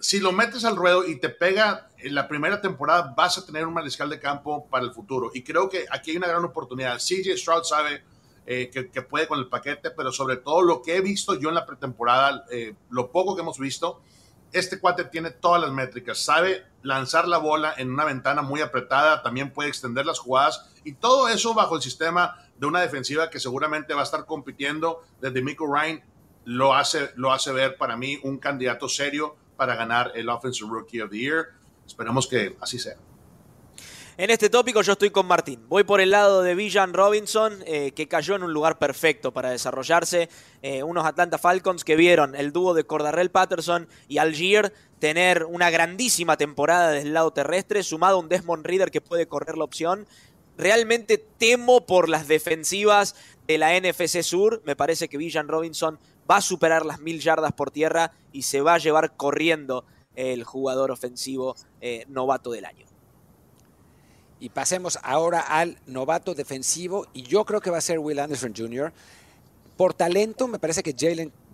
si 0.00 0.20
lo 0.20 0.32
metes 0.32 0.64
al 0.64 0.76
ruedo 0.76 1.06
y 1.06 1.18
te 1.18 1.28
pega 1.28 1.88
en 1.98 2.14
la 2.14 2.28
primera 2.28 2.60
temporada, 2.60 3.14
vas 3.16 3.38
a 3.38 3.46
tener 3.46 3.66
un 3.66 3.74
mariscal 3.74 4.10
de 4.10 4.20
campo 4.20 4.68
para 4.68 4.84
el 4.84 4.92
futuro. 4.92 5.30
Y 5.34 5.42
creo 5.42 5.68
que 5.68 5.86
aquí 5.90 6.10
hay 6.10 6.16
una 6.16 6.28
gran 6.28 6.44
oportunidad. 6.44 6.98
CJ 6.98 7.36
Stroud 7.38 7.64
sabe 7.64 8.04
eh, 8.46 8.70
que, 8.70 9.02
puede 9.02 9.26
con 9.26 9.38
el 9.38 9.48
paquete, 9.48 9.90
pero 9.90 10.12
sobre 10.12 10.36
todo 10.36 10.62
lo 10.62 10.82
que 10.82 10.96
he 10.96 11.00
visto 11.00 11.38
yo 11.38 11.48
en 11.48 11.54
la 11.54 11.64
pretemporada, 11.64 12.44
eh, 12.50 12.74
lo 12.90 13.10
poco 13.10 13.34
que 13.34 13.42
hemos 13.42 13.58
visto, 13.58 14.02
este 14.52 14.78
cuate 14.78 15.04
tiene 15.06 15.30
todas 15.30 15.60
las 15.60 15.72
métricas, 15.72 16.18
sabe 16.18 16.64
lanzar 16.82 17.26
la 17.26 17.38
bola 17.38 17.74
en 17.76 17.90
una 17.90 18.04
ventana 18.04 18.42
muy 18.42 18.60
apretada, 18.60 19.22
también 19.22 19.52
puede 19.52 19.68
extender 19.68 20.06
las 20.06 20.18
jugadas 20.18 20.70
y 20.84 20.92
todo 20.92 21.28
eso 21.28 21.54
bajo 21.54 21.74
el 21.74 21.82
sistema 21.82 22.36
de 22.56 22.66
una 22.66 22.80
defensiva 22.80 23.30
que 23.30 23.40
seguramente 23.40 23.94
va 23.94 24.02
a 24.02 24.04
estar 24.04 24.26
compitiendo 24.26 25.02
desde 25.20 25.42
Michael 25.42 25.70
Ryan 25.72 26.04
lo 26.44 26.74
hace, 26.74 27.10
lo 27.16 27.32
hace 27.32 27.52
ver 27.52 27.76
para 27.76 27.96
mí 27.96 28.20
un 28.22 28.38
candidato 28.38 28.88
serio 28.88 29.36
para 29.56 29.74
ganar 29.74 30.12
el 30.14 30.28
Offensive 30.28 30.68
Rookie 30.70 31.00
of 31.00 31.10
the 31.10 31.18
Year. 31.18 31.46
Esperamos 31.86 32.26
que 32.26 32.56
así 32.60 32.78
sea. 32.78 32.96
En 34.16 34.30
este 34.30 34.48
tópico 34.48 34.80
yo 34.82 34.92
estoy 34.92 35.10
con 35.10 35.26
Martín. 35.26 35.68
Voy 35.68 35.82
por 35.82 36.00
el 36.00 36.12
lado 36.12 36.42
de 36.42 36.54
Villan 36.54 36.94
Robinson, 36.94 37.64
eh, 37.66 37.90
que 37.96 38.06
cayó 38.06 38.36
en 38.36 38.44
un 38.44 38.52
lugar 38.52 38.78
perfecto 38.78 39.32
para 39.32 39.50
desarrollarse. 39.50 40.28
Eh, 40.62 40.84
unos 40.84 41.04
Atlanta 41.04 41.36
Falcons 41.36 41.82
que 41.82 41.96
vieron 41.96 42.36
el 42.36 42.52
dúo 42.52 42.74
de 42.74 42.84
Cordarrell 42.84 43.32
Patterson 43.32 43.88
y 44.06 44.18
Algier 44.18 44.72
tener 45.00 45.44
una 45.46 45.68
grandísima 45.70 46.36
temporada 46.36 46.92
desde 46.92 47.08
el 47.08 47.14
lado 47.14 47.32
terrestre, 47.32 47.82
sumado 47.82 48.16
a 48.16 48.20
un 48.20 48.28
Desmond 48.28 48.64
Reader 48.64 48.92
que 48.92 49.00
puede 49.00 49.26
correr 49.26 49.58
la 49.58 49.64
opción. 49.64 50.06
Realmente 50.56 51.18
temo 51.18 51.84
por 51.84 52.08
las 52.08 52.28
defensivas 52.28 53.16
de 53.48 53.58
la 53.58 53.76
NFC 53.76 54.22
Sur. 54.22 54.62
Me 54.64 54.76
parece 54.76 55.08
que 55.08 55.18
Villan 55.18 55.48
Robinson 55.48 55.98
va 56.30 56.36
a 56.36 56.40
superar 56.40 56.84
las 56.86 57.00
mil 57.00 57.20
yardas 57.20 57.52
por 57.52 57.70
tierra 57.70 58.12
y 58.32 58.42
se 58.42 58.60
va 58.60 58.74
a 58.74 58.78
llevar 58.78 59.16
corriendo 59.16 59.84
el 60.14 60.44
jugador 60.44 60.90
ofensivo 60.90 61.56
eh, 61.80 62.04
novato 62.08 62.50
del 62.50 62.64
año. 62.64 62.86
Y 64.40 64.50
pasemos 64.50 64.98
ahora 65.02 65.40
al 65.40 65.78
novato 65.86 66.34
defensivo, 66.34 67.06
y 67.12 67.22
yo 67.22 67.44
creo 67.44 67.60
que 67.60 67.70
va 67.70 67.78
a 67.78 67.82
ser 67.82 67.98
Will 67.98 68.18
Anderson 68.18 68.52
Jr. 68.54 68.92
Por 69.76 69.94
talento, 69.94 70.48
me 70.48 70.58
parece 70.58 70.82
que 70.82 70.94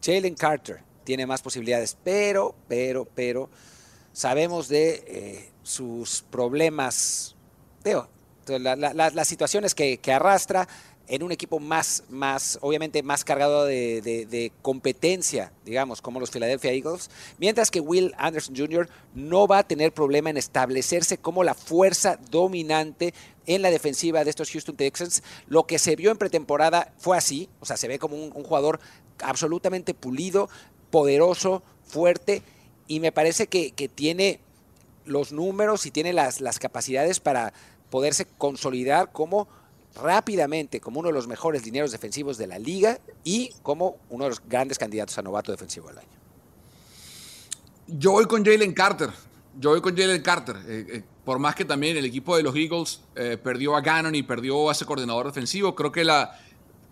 Jalen 0.03 0.35
Carter 0.35 0.83
tiene 1.05 1.27
más 1.27 1.43
posibilidades, 1.43 1.97
pero, 2.03 2.55
pero, 2.69 3.07
pero, 3.15 3.49
sabemos 4.13 4.69
de 4.69 5.05
eh, 5.07 5.53
sus 5.63 6.23
problemas, 6.31 7.37
las 8.47 9.29
situaciones 9.29 9.75
que 9.75 10.13
arrastra, 10.13 10.67
en 11.11 11.25
un 11.25 11.33
equipo 11.33 11.59
más, 11.59 12.05
más 12.09 12.57
obviamente 12.63 13.03
más 13.03 13.25
cargado 13.25 13.65
de, 13.65 14.53
competencia, 14.63 15.53
digamos, 15.65 16.01
como 16.01 16.21
los 16.21 16.31
Philadelphia 16.31 16.73
Eagles, 16.73 17.11
mientras 17.39 17.73
que 17.73 17.81
Will 17.81 18.15
Anderson 18.17 18.57
Jr. 18.57 18.89
no 19.15 19.49
va 19.49 19.59
a 19.59 19.67
tener 19.67 19.93
problema 19.93 20.31
en 20.31 20.37
establecerse 20.37 21.19
como 21.19 21.43
la 21.43 21.55
fuerza 21.55 22.17
dominante 22.31 23.13
en 23.47 23.61
la 23.61 23.73
defensiva 23.73 24.23
de 24.23 24.31
estos 24.31 24.53
Houston 24.53 24.77
Texans. 24.77 25.25
Lo 25.49 25.65
que 25.65 25.81
se 25.81 25.97
vio 25.97 26.13
en 26.13 26.17
pretemporada 26.17 26.95
fue 26.99 27.19
así, 27.19 27.49
o 27.59 27.67
sea, 27.67 27.77
se 27.77 27.89
ve 27.89 27.99
como 27.99 28.15
un, 28.15 28.31
jugador 28.31 28.79
absolutamente 29.19 29.95
pulido, 29.95 30.49
poderoso, 30.91 31.65
fuerte, 31.83 32.43
y 32.87 33.01
me 33.01 33.11
parece 33.11 33.49
que, 33.49 33.73
tiene 33.93 34.39
los 35.07 35.33
números 35.33 35.87
y 35.87 35.91
tiene 35.91 36.13
las, 36.13 36.41
las 36.41 36.61
capacidades 36.61 37.19
para 37.19 37.53
poderse 37.91 38.27
consolidar 38.39 39.11
como 39.11 39.49
rápidamente 39.95 40.81
como 40.81 41.01
uno 41.01 41.09
de 41.09 41.15
los 41.15 41.27
mejores 41.27 41.65
linieros 41.65 41.93
defensivos 41.93 42.39
de 42.39 42.47
la 42.47 42.59
liga 42.59 42.99
y 43.25 43.51
como 43.63 43.97
uno 44.09 44.25
de 44.25 44.31
los 44.31 44.43
grandes 44.47 44.79
candidatos 44.79 45.17
a 45.19 45.23
novato 45.23 45.53
defensivo 45.53 45.89
del 45.89 45.99
año. 45.99 46.09
Yo 47.87 48.13
voy 48.13 48.27
con 48.27 48.45
Jalen 48.45 48.73
Carter. 48.73 49.11
Yo 49.59 49.71
voy 49.71 49.81
con 49.81 49.97
Jalen 49.97 50.23
Carter. 50.23 50.57
Eh, 50.67 50.87
eh, 50.89 51.03
por 51.25 51.39
más 51.39 51.55
que 51.55 51.65
también 51.65 51.97
el 51.97 52.05
equipo 52.05 52.37
de 52.37 52.43
los 52.43 52.55
Eagles 52.55 53.01
eh, 53.17 53.37
perdió 53.43 53.77
a 53.77 53.81
Gannon 53.81 54.15
y 54.15 54.23
perdió 54.23 54.69
a 54.69 54.73
ese 54.73 54.85
coordinador 54.85 55.27
defensivo, 55.27 55.75
creo 55.75 55.93
que 55.93 56.05
la, 56.05 56.39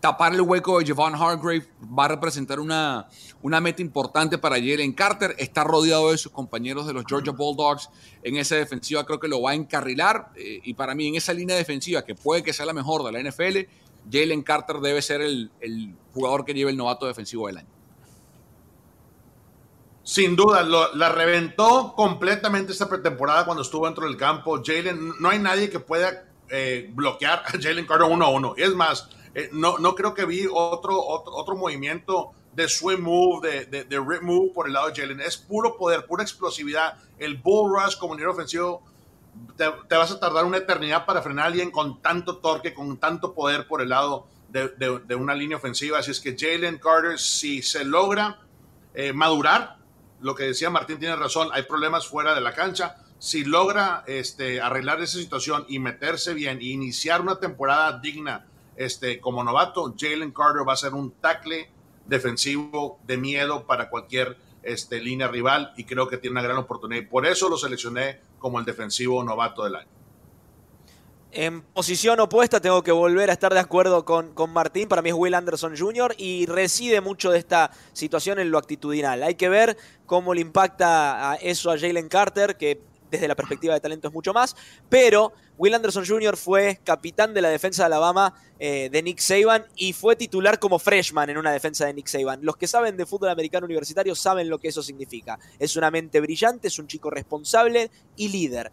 tapar 0.01 0.35
el 0.35 0.41
hueco 0.43 0.79
de 0.79 0.87
Javon 0.87 1.15
Hargrave 1.15 1.67
va 1.83 2.05
a 2.05 2.09
representar 2.09 2.61
una, 2.61 3.09
una 3.43 3.61
meta 3.61 3.83
importante 3.83 4.39
para 4.39 4.57
Jalen 4.57 4.93
Carter. 4.93 5.35
Está 5.39 5.65
rodeado 5.65 6.11
de 6.11 6.19
sus 6.19 6.33
compañeros 6.33 6.87
de 6.87 6.93
los 6.93 7.05
Georgia 7.07 7.33
Bulldogs 7.33 7.91
en 8.23 8.37
esa 8.37 8.57
defensiva, 8.57 9.05
creo 9.05 9.19
que 9.19 9.29
lo 9.29 9.43
va 9.43 9.53
a 9.53 9.55
encarrilar. 9.55 10.31
Eh, 10.37 10.61
y 10.65 10.75
para 10.75 10.95
mí, 10.95 11.09
en 11.09 11.17
esa 11.17 11.33
línea 11.33 11.57
defensiva, 11.57 12.05
que 12.05 12.15
puede 12.15 12.43
que 12.43 12.53
sea 12.53 12.67
la 12.67 12.73
mejor 12.73 13.03
de 13.05 13.13
la 13.13 13.31
NFL, 13.31 13.59
Jalen 14.11 14.43
Carter 14.43 14.77
debe 14.77 15.03
ser 15.03 15.21
el, 15.21 15.51
jugador 16.13 16.45
que 16.45 16.55
lleve 16.55 16.71
el 16.71 16.77
novato 16.77 17.07
defensivo 17.07 17.47
del 17.49 17.59
año. 17.59 17.69
Sin 20.03 20.37
duda, 20.37 20.63
la 20.63 21.09
reventó 21.11 21.93
completamente 21.95 22.73
esta 22.73 22.89
pretemporada 22.89 23.45
cuando 23.45 23.63
estuvo 23.63 23.85
dentro 23.85 24.07
del 24.07 24.17
campo. 24.17 24.63
Jalen, 24.65 25.13
no 25.21 25.29
hay 25.29 25.39
nadie 25.39 25.69
que 25.69 25.81
pueda 25.81 26.25
eh, 26.49 26.91
bloquear 26.95 27.43
a 27.45 27.51
Jalen 27.61 27.87
Carter 27.87 28.09
uno 28.11 28.25
a 28.25 28.31
uno. 28.31 28.55
Es 28.57 28.75
más, 28.75 29.11
eh, 29.35 29.51
no, 29.53 29.79
no 29.79 29.95
creo 29.95 30.14
que 30.14 30.25
vi 30.25 30.47
otro, 30.51 31.01
otro, 31.01 31.57
movimiento 31.57 32.33
de 32.53 32.69
swing 32.69 33.01
move, 33.01 33.67
de, 33.67 33.85
de, 33.85 34.01
rip 34.01 34.23
move 34.23 34.53
por 34.53 34.67
el 34.67 34.73
lado 34.73 34.88
de 34.88 35.01
Jalen. 35.01 35.21
Es 35.21 35.37
puro 35.37 35.77
poder, 35.77 36.07
pura 36.07 36.23
explosividad. 36.23 36.99
El 37.19 37.37
bull 37.37 37.73
rush 37.73 37.97
como 37.97 38.14
líder 38.14 38.29
ofensivo, 38.29 38.83
te, 39.57 39.97
vas 39.97 40.11
a 40.11 40.21
tardar 40.21 40.45
una 40.45 40.59
eternidad 40.59 41.05
para 41.07 41.23
frenar 41.23 41.45
a 41.45 41.49
alguien 41.49 41.71
con 41.71 42.01
tanto 42.01 42.38
torque, 42.38 42.75
con 42.75 42.97
tanto 42.99 43.35
poder 43.35 43.67
por 43.67 43.83
el 43.83 43.91
lado 43.91 44.27
de, 44.49 45.14
una 45.14 45.35
línea 45.35 45.57
ofensiva. 45.57 45.99
Así 45.99 46.11
es 46.11 46.21
que 46.21 46.37
Jalen 46.38 46.79
Carter, 46.79 47.19
si 47.19 47.62
se 47.62 47.85
logra 47.85 48.41
eh, 48.95 49.12
madurar, 49.12 49.77
lo 50.21 50.35
que 50.35 50.45
decía 50.45 50.71
Martín 50.71 50.99
tiene 50.99 51.17
razón, 51.17 51.49
hay 51.53 51.62
problemas 51.62 52.07
fuera 52.07 52.35
de 52.35 52.41
la 52.41 52.55
cancha. 52.55 52.97
Si 53.19 53.45
logra 53.45 54.05
este, 54.07 54.61
arreglar 54.61 55.01
esa 55.01 55.19
situación 55.19 55.64
y 55.69 55.79
meterse 55.79 56.35
bien 56.35 56.59
e 56.59 56.67
iniciar 56.67 57.21
una 57.21 57.38
temporada 57.38 57.99
digna 57.99 58.47
este, 58.79 59.21
como 59.21 59.43
novato, 59.43 59.93
Jalen 59.99 60.31
Carter 60.31 60.67
va 60.67 60.73
a 60.73 60.77
ser 60.77 60.95
un 60.95 61.11
tackle 61.11 61.69
defensivo 62.07 63.01
de 63.05 63.17
miedo 63.17 63.67
para 63.67 63.91
cualquier 63.91 64.37
este, 64.62 65.01
línea 65.01 65.27
rival 65.29 65.73
y 65.77 65.85
creo 65.85 66.09
que 66.09 66.17
tiene 66.17 66.33
una 66.33 66.43
gran 66.43 66.57
oportunidad. 66.59 67.03
Y 67.03 67.07
por 67.07 67.27
eso 67.27 67.49
lo 67.49 67.59
seleccioné 67.59 68.21
como 68.38 68.61
el 68.61 68.64
defensivo 68.64 69.23
novato 69.25 69.64
del 69.64 69.77
año. 69.77 69.88
En 71.33 71.61
posición 71.61 72.21
opuesta 72.21 72.61
tengo 72.61 72.83
que 72.83 72.93
volver 72.93 73.29
a 73.29 73.33
estar 73.35 73.53
de 73.53 73.61
acuerdo 73.61 74.05
con, 74.05 74.33
con, 74.33 74.51
Martín. 74.51 74.88
Para 74.88 75.03
mí 75.03 75.11
es 75.11 75.14
Will 75.14 75.35
Anderson 75.35 75.77
Jr. 75.77 76.14
y 76.17 76.47
reside 76.47 77.01
mucho 77.01 77.31
de 77.31 77.38
esta 77.38 77.71
situación 77.93 78.38
en 78.38 78.51
lo 78.51 78.59
actitudinal. 78.59 79.23
Hay 79.25 79.35
que 79.35 79.49
ver 79.49 79.77
cómo 80.07 80.33
le 80.33 80.41
impacta 80.41 81.37
eso 81.43 81.71
a 81.71 81.79
Jalen 81.79 82.09
Carter, 82.09 82.57
que 82.57 82.81
desde 83.11 83.29
la 83.29 83.35
perspectiva 83.35 83.75
de 83.75 83.81
talento 83.81 84.09
es 84.09 84.14
mucho 84.14 84.33
más, 84.33 84.57
pero 84.88 85.33
Will 85.59 85.75
Anderson 85.75 86.07
Jr. 86.07 86.37
fue 86.37 86.81
capitán 86.85 87.35
de 87.35 87.42
la 87.42 87.49
defensa 87.49 87.83
de 87.83 87.87
Alabama 87.87 88.33
eh, 88.61 88.88
de 88.90 89.03
Nick 89.03 89.18
Saban 89.18 89.66
y 89.75 89.92
fue 89.92 90.14
titular 90.14 90.61
como 90.61 90.79
freshman 90.79 91.31
en 91.31 91.37
una 91.37 91.51
defensa 91.51 91.85
de 91.85 91.94
Nick 91.94 92.07
Saban. 92.07 92.40
Los 92.42 92.57
que 92.57 92.68
saben 92.68 92.97
de 92.97 93.05
fútbol 93.05 93.31
americano 93.31 93.66
universitario 93.66 94.14
saben 94.14 94.49
lo 94.49 94.59
que 94.59 94.68
eso 94.68 94.83
significa. 94.83 95.38
Es 95.59 95.77
una 95.77 95.90
mente 95.90 96.21
brillante, 96.21 96.68
es 96.68 96.79
un 96.79 96.87
chico 96.87 97.11
responsable 97.11 97.90
y 98.16 98.29
líder. 98.29 98.71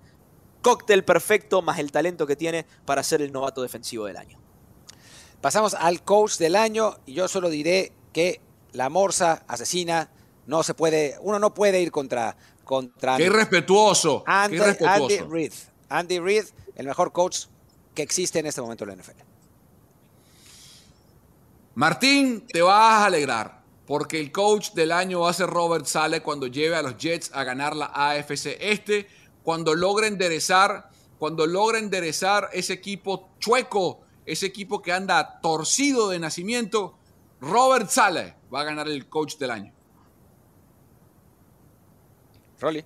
Cóctel 0.61 1.03
perfecto 1.03 1.63
más 1.63 1.79
el 1.79 1.91
talento 1.91 2.27
que 2.27 2.35
tiene 2.35 2.65
para 2.85 3.01
ser 3.01 3.21
el 3.21 3.31
novato 3.31 3.63
defensivo 3.63 4.05
del 4.05 4.17
año. 4.17 4.39
Pasamos 5.41 5.73
al 5.73 6.03
coach 6.03 6.37
del 6.37 6.55
año 6.55 6.97
y 7.05 7.13
yo 7.13 7.27
solo 7.27 7.49
diré 7.49 7.93
que 8.13 8.41
la 8.73 8.89
morsa 8.89 9.43
asesina 9.47 10.11
no 10.45 10.61
se 10.61 10.75
puede, 10.75 11.15
uno 11.21 11.39
no 11.39 11.53
puede 11.55 11.81
ir 11.81 11.91
contra 11.91 12.37
contra... 12.65 13.15
¡Qué 13.15 13.25
irrespetuoso! 13.25 14.23
Andy, 14.25 14.57
Andy 14.59 15.19
Reid. 15.19 15.53
Andy 15.87 16.19
Reid, 16.19 16.45
el 16.75 16.85
mejor 16.85 17.11
coach 17.11 17.45
que 17.93 18.03
existe 18.03 18.39
en 18.39 18.45
este 18.45 18.61
momento 18.61 18.83
en 18.83 18.89
la 18.89 18.95
NFL. 18.95 19.21
Martín, 21.75 22.45
te 22.47 22.61
vas 22.61 23.01
a 23.01 23.05
alegrar 23.05 23.61
porque 23.85 24.19
el 24.19 24.31
coach 24.31 24.71
del 24.71 24.91
año 24.91 25.21
va 25.21 25.29
a 25.29 25.33
ser 25.33 25.47
Robert 25.47 25.85
Sale 25.85 26.21
cuando 26.21 26.47
lleve 26.47 26.75
a 26.75 26.81
los 26.81 26.97
Jets 26.97 27.31
a 27.33 27.43
ganar 27.43 27.75
la 27.75 27.91
AFC 27.93 28.57
Este, 28.59 29.07
cuando 29.43 29.75
logre 29.75 30.07
enderezar, 30.07 30.89
cuando 31.19 31.45
logre 31.45 31.79
enderezar 31.79 32.49
ese 32.53 32.73
equipo 32.73 33.29
chueco, 33.39 34.01
ese 34.25 34.47
equipo 34.47 34.81
que 34.81 34.91
anda 34.91 35.39
torcido 35.41 36.09
de 36.09 36.19
nacimiento, 36.19 36.97
Robert 37.41 37.89
Sale 37.89 38.35
va 38.53 38.61
a 38.61 38.63
ganar 38.63 38.87
el 38.87 39.07
coach 39.07 39.37
del 39.37 39.51
año. 39.51 39.73
Rolly. 42.59 42.83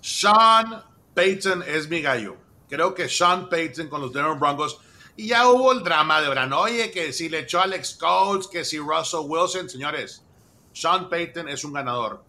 Sean 0.00 0.82
Payton 1.14 1.64
es 1.66 1.88
mi 1.88 2.00
gallo. 2.00 2.45
Creo 2.68 2.94
que 2.94 3.08
Sean 3.08 3.48
Payton 3.48 3.88
con 3.88 4.00
los 4.00 4.12
Denver 4.12 4.38
Broncos. 4.38 4.78
Y 5.16 5.28
ya 5.28 5.48
hubo 5.48 5.72
el 5.72 5.82
drama 5.82 6.20
de 6.20 6.28
Oye, 6.28 6.90
que 6.90 7.12
si 7.12 7.28
le 7.28 7.40
echó 7.40 7.60
Alex 7.60 7.94
Coates, 7.94 8.48
que 8.48 8.64
si 8.64 8.78
Russell 8.78 9.20
Wilson, 9.24 9.68
señores. 9.70 10.22
Sean 10.72 11.08
Payton 11.08 11.48
es 11.48 11.64
un 11.64 11.72
ganador. 11.72 12.22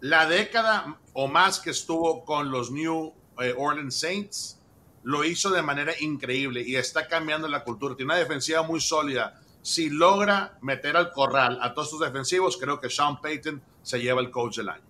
La 0.00 0.26
década 0.26 0.98
o 1.12 1.28
más 1.28 1.60
que 1.60 1.70
estuvo 1.70 2.24
con 2.24 2.50
los 2.50 2.70
New 2.72 3.12
eh, 3.40 3.54
Orleans 3.56 3.94
Saints 3.94 4.58
lo 5.04 5.24
hizo 5.24 5.50
de 5.50 5.62
manera 5.62 5.92
increíble 6.00 6.62
y 6.62 6.76
está 6.76 7.06
cambiando 7.06 7.46
la 7.46 7.62
cultura. 7.62 7.94
Tiene 7.94 8.12
una 8.12 8.20
defensiva 8.20 8.62
muy 8.62 8.80
sólida. 8.80 9.40
Si 9.62 9.90
logra 9.90 10.58
meter 10.60 10.96
al 10.96 11.12
corral 11.12 11.58
a 11.62 11.72
todos 11.74 11.90
sus 11.90 12.00
defensivos, 12.00 12.56
creo 12.56 12.80
que 12.80 12.90
Sean 12.90 13.20
Payton 13.20 13.62
se 13.82 14.00
lleva 14.00 14.20
el 14.20 14.30
coach 14.30 14.56
del 14.56 14.70
año. 14.70 14.82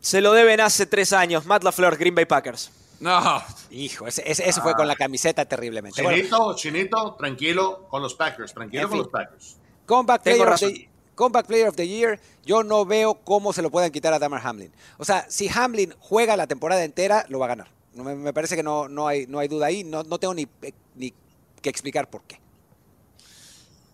Se 0.00 0.20
lo 0.20 0.32
deben 0.32 0.60
hace 0.60 0.84
tres 0.84 1.14
años. 1.14 1.46
Matt 1.46 1.64
LaFleur, 1.64 1.96
Green 1.96 2.14
Bay 2.14 2.26
Packers. 2.26 2.70
No. 3.04 3.42
Hijo, 3.70 4.06
ese, 4.06 4.22
ese- 4.30 4.48
ese 4.48 4.60
fue 4.62 4.72
con 4.74 4.88
la 4.88 4.96
camiseta 4.96 5.44
terriblemente. 5.44 6.02
Bueno, 6.02 6.16
Chinito, 6.16 6.54
chinito, 6.56 7.14
tranquilo 7.18 7.86
con 7.88 8.00
los 8.00 8.14
Packers, 8.14 8.54
tranquilo 8.54 8.84
En 8.84 8.88
con 8.88 8.98
los 8.98 9.08
Packers. 9.08 9.56
Comeback 9.84 10.22
player, 10.22 10.48
of 10.48 10.58
the, 10.60 10.88
comeback 11.14 11.46
player 11.46 11.68
of 11.68 11.76
the 11.76 11.86
Year, 11.86 12.18
yo 12.46 12.62
no 12.62 12.86
veo 12.86 13.14
cómo 13.22 13.52
se 13.52 13.60
lo 13.60 13.70
puedan 13.70 13.90
quitar 13.90 14.14
a 14.14 14.18
Damar 14.18 14.40
Hamlin. 14.46 14.72
O 14.96 15.04
sea, 15.04 15.26
si 15.28 15.50
Hamlin 15.54 15.94
juega 16.00 16.34
la 16.38 16.46
temporada 16.46 16.82
entera, 16.82 17.26
lo 17.28 17.38
va 17.38 17.44
a 17.44 17.48
ganar. 17.50 17.68
No, 17.92 18.04
Me, 18.04 18.14
me 18.14 18.32
parece 18.32 18.56
que 18.56 18.62
no, 18.62 18.88
no, 18.88 19.06
hay, 19.06 19.26
no 19.26 19.38
hay 19.38 19.48
duda 19.48 19.66
ahí. 19.66 19.84
No, 19.84 20.02
no 20.02 20.18
tengo 20.18 20.32
ni, 20.32 20.48
ni 20.94 21.12
que 21.60 21.68
explicar 21.68 22.08
por 22.08 22.22
qué. 22.22 22.40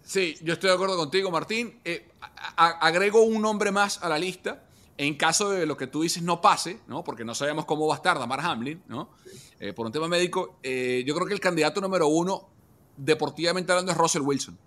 Sí, 0.04 0.36
yo 0.42 0.52
estoy 0.54 0.68
de 0.70 0.74
acuerdo 0.74 0.96
contigo, 0.96 1.30
Martín. 1.32 1.80
Eh, 1.84 2.08
a- 2.20 2.66
a- 2.66 2.70
agrego 2.86 3.22
un 3.22 3.42
nombre 3.42 3.72
más 3.72 4.02
a 4.02 4.08
la 4.08 4.18
lista. 4.18 4.62
En 5.00 5.14
caso 5.14 5.48
de 5.48 5.64
lo 5.64 5.78
que 5.78 5.86
tú 5.86 6.02
dices 6.02 6.22
no 6.22 6.42
pase, 6.42 6.80
¿no? 6.86 7.02
porque 7.02 7.24
no 7.24 7.34
sabemos 7.34 7.64
cómo 7.64 7.86
va 7.86 7.94
a 7.94 7.96
estar 7.96 8.18
Damar 8.18 8.40
Hamlin, 8.40 8.82
¿no? 8.86 9.08
Eh, 9.58 9.72
por 9.72 9.86
un 9.86 9.92
tema 9.92 10.08
médico, 10.08 10.58
eh, 10.62 11.02
yo 11.06 11.14
creo 11.14 11.26
que 11.26 11.32
el 11.32 11.40
candidato 11.40 11.80
número 11.80 12.06
uno, 12.08 12.50
deportivamente 12.98 13.72
hablando, 13.72 13.92
es 13.92 13.96
Russell 13.96 14.20
Wilson. 14.20 14.58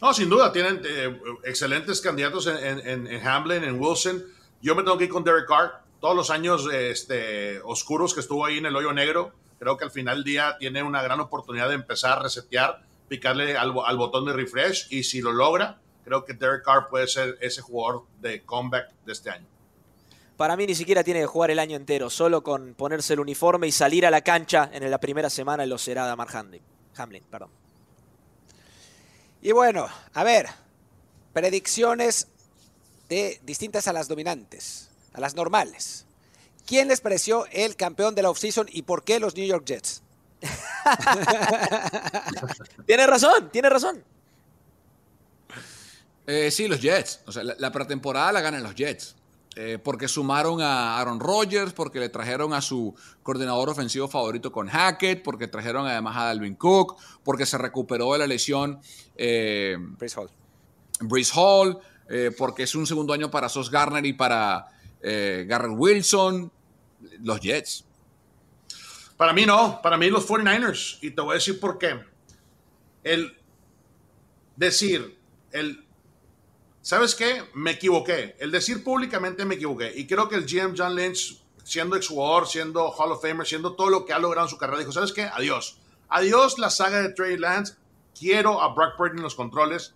No, 0.00 0.14
sin 0.14 0.28
duda, 0.28 0.52
tienen 0.52 0.80
eh, 0.86 1.20
excelentes 1.42 2.00
candidatos 2.00 2.46
en, 2.46 3.26
Hamlin, 3.26 3.64
en 3.64 3.80
Wilson. 3.80 4.22
Yo 4.62 4.76
me 4.76 4.84
tengo 4.84 4.96
que 4.96 5.06
ir 5.06 5.10
con 5.10 5.24
Derek 5.24 5.48
Carr. 5.48 5.82
Todos 6.00 6.14
los 6.14 6.30
años 6.30 6.68
este, 6.72 7.60
oscuros 7.62 8.14
que 8.14 8.20
estuvo 8.20 8.46
ahí 8.46 8.58
en 8.58 8.66
el 8.66 8.76
hoyo 8.76 8.92
negro, 8.92 9.32
creo 9.58 9.76
que 9.76 9.82
al 9.82 9.90
final 9.90 10.18
del 10.18 10.24
día 10.24 10.56
tiene 10.60 10.84
una 10.84 11.02
gran 11.02 11.18
oportunidad 11.18 11.70
de 11.70 11.74
empezar 11.74 12.20
a 12.20 12.22
resetear, 12.22 12.86
picarle 13.08 13.56
al 13.56 13.72
botón 13.72 14.26
de 14.26 14.32
refresh 14.32 14.86
y 14.90 15.02
si 15.02 15.20
lo 15.20 15.32
logra, 15.32 15.80
creo 16.06 16.24
que 16.24 16.34
Derek 16.34 16.64
Carr 16.64 16.88
puede 16.88 17.08
ser 17.08 17.36
ese 17.40 17.60
jugador 17.60 18.04
de 18.20 18.44
comeback 18.44 18.92
de 19.04 19.12
este 19.12 19.28
año. 19.28 19.44
Para 20.36 20.56
mí 20.56 20.64
ni 20.64 20.76
siquiera 20.76 21.02
tiene 21.02 21.18
que 21.20 21.26
jugar 21.26 21.50
el 21.50 21.58
año 21.58 21.76
entero. 21.76 22.10
Solo 22.10 22.44
con 22.44 22.74
ponerse 22.74 23.14
el 23.14 23.20
uniforme 23.20 23.66
y 23.66 23.72
salir 23.72 24.06
a 24.06 24.10
la 24.10 24.20
cancha 24.20 24.70
en 24.72 24.88
la 24.88 25.00
primera 25.00 25.28
semana 25.28 25.66
lo 25.66 25.78
será 25.78 26.06
Damar 26.06 26.28
Hamlin. 26.32 26.62
Hamlin, 26.96 27.24
perdón. 27.28 27.50
Y 29.42 29.50
bueno, 29.50 29.88
a 30.14 30.22
ver, 30.22 30.46
predicciones 31.32 32.28
de 33.08 33.40
distintas 33.42 33.88
a 33.88 33.92
las 33.92 34.06
dominantes, 34.06 34.90
a 35.12 35.20
las 35.20 35.34
normales. 35.34 36.06
¿Quién 36.66 36.86
les 36.86 37.00
pareció 37.00 37.46
el 37.50 37.74
campeón 37.74 38.14
de 38.14 38.22
la 38.22 38.30
offseason 38.30 38.68
y 38.70 38.82
por 38.82 39.02
qué 39.02 39.18
los 39.18 39.34
New 39.34 39.46
York 39.46 39.64
Jets? 39.66 40.02
Tiene 42.86 43.06
razón, 43.08 43.50
tiene 43.50 43.70
razón. 43.70 44.04
Eh, 46.26 46.50
sí, 46.50 46.68
los 46.68 46.80
Jets. 46.80 47.20
O 47.26 47.32
sea, 47.32 47.44
la, 47.44 47.54
la 47.58 47.72
pretemporada 47.72 48.32
la 48.32 48.40
ganan 48.40 48.62
los 48.62 48.74
Jets. 48.74 49.16
Eh, 49.58 49.78
porque 49.82 50.06
sumaron 50.06 50.60
a 50.60 51.00
Aaron 51.00 51.18
Rodgers, 51.18 51.72
porque 51.72 51.98
le 51.98 52.10
trajeron 52.10 52.52
a 52.52 52.60
su 52.60 52.94
coordinador 53.22 53.70
ofensivo 53.70 54.06
favorito 54.06 54.52
con 54.52 54.68
Hackett, 54.68 55.22
porque 55.22 55.48
trajeron 55.48 55.86
además 55.86 56.14
a 56.14 56.24
Dalvin 56.26 56.56
Cook, 56.56 56.96
porque 57.24 57.46
se 57.46 57.56
recuperó 57.56 58.12
de 58.12 58.18
la 58.18 58.26
lesión 58.26 58.78
eh, 59.16 59.78
Chris 59.98 60.14
Hall. 60.18 60.28
Brees 61.00 61.32
Hall, 61.34 61.78
eh, 62.10 62.32
porque 62.36 62.64
es 62.64 62.74
un 62.74 62.86
segundo 62.86 63.14
año 63.14 63.30
para 63.30 63.48
Sos 63.48 63.70
Garner 63.70 64.04
y 64.04 64.12
para 64.12 64.66
eh, 65.00 65.46
Garrett 65.48 65.72
Wilson. 65.74 66.52
Los 67.22 67.40
Jets. 67.40 67.86
Para 69.16 69.32
mí 69.32 69.46
no, 69.46 69.80
para 69.80 69.96
mí 69.96 70.10
los 70.10 70.28
49ers. 70.28 70.98
Y 71.00 71.12
te 71.12 71.22
voy 71.22 71.30
a 71.30 71.34
decir 71.34 71.58
por 71.58 71.78
qué. 71.78 71.98
El 73.04 73.38
decir, 74.54 75.18
el, 75.52 75.85
¿sabes 76.86 77.16
qué? 77.16 77.42
Me 77.54 77.72
equivoqué. 77.72 78.36
El 78.38 78.52
decir 78.52 78.84
públicamente 78.84 79.44
me 79.44 79.56
equivoqué. 79.56 79.92
Y 79.96 80.06
creo 80.06 80.28
que 80.28 80.36
el 80.36 80.46
GM 80.46 80.74
John 80.78 80.94
Lynch, 80.94 81.42
siendo 81.64 81.96
exjugador, 81.96 82.46
siendo 82.46 82.90
Hall 82.92 83.10
of 83.10 83.20
Famer, 83.20 83.44
siendo 83.44 83.74
todo 83.74 83.90
lo 83.90 84.04
que 84.04 84.12
ha 84.12 84.20
logrado 84.20 84.46
en 84.46 84.50
su 84.50 84.56
carrera, 84.56 84.78
dijo, 84.78 84.92
¿sabes 84.92 85.12
qué? 85.12 85.24
Adiós. 85.24 85.78
Adiós 86.08 86.60
la 86.60 86.70
saga 86.70 87.02
de 87.02 87.08
Trey 87.08 87.36
Lance. 87.38 87.74
Quiero 88.16 88.62
a 88.62 88.72
Brock 88.72 88.96
Purdy 88.96 89.16
en 89.16 89.24
los 89.24 89.34
controles. 89.34 89.94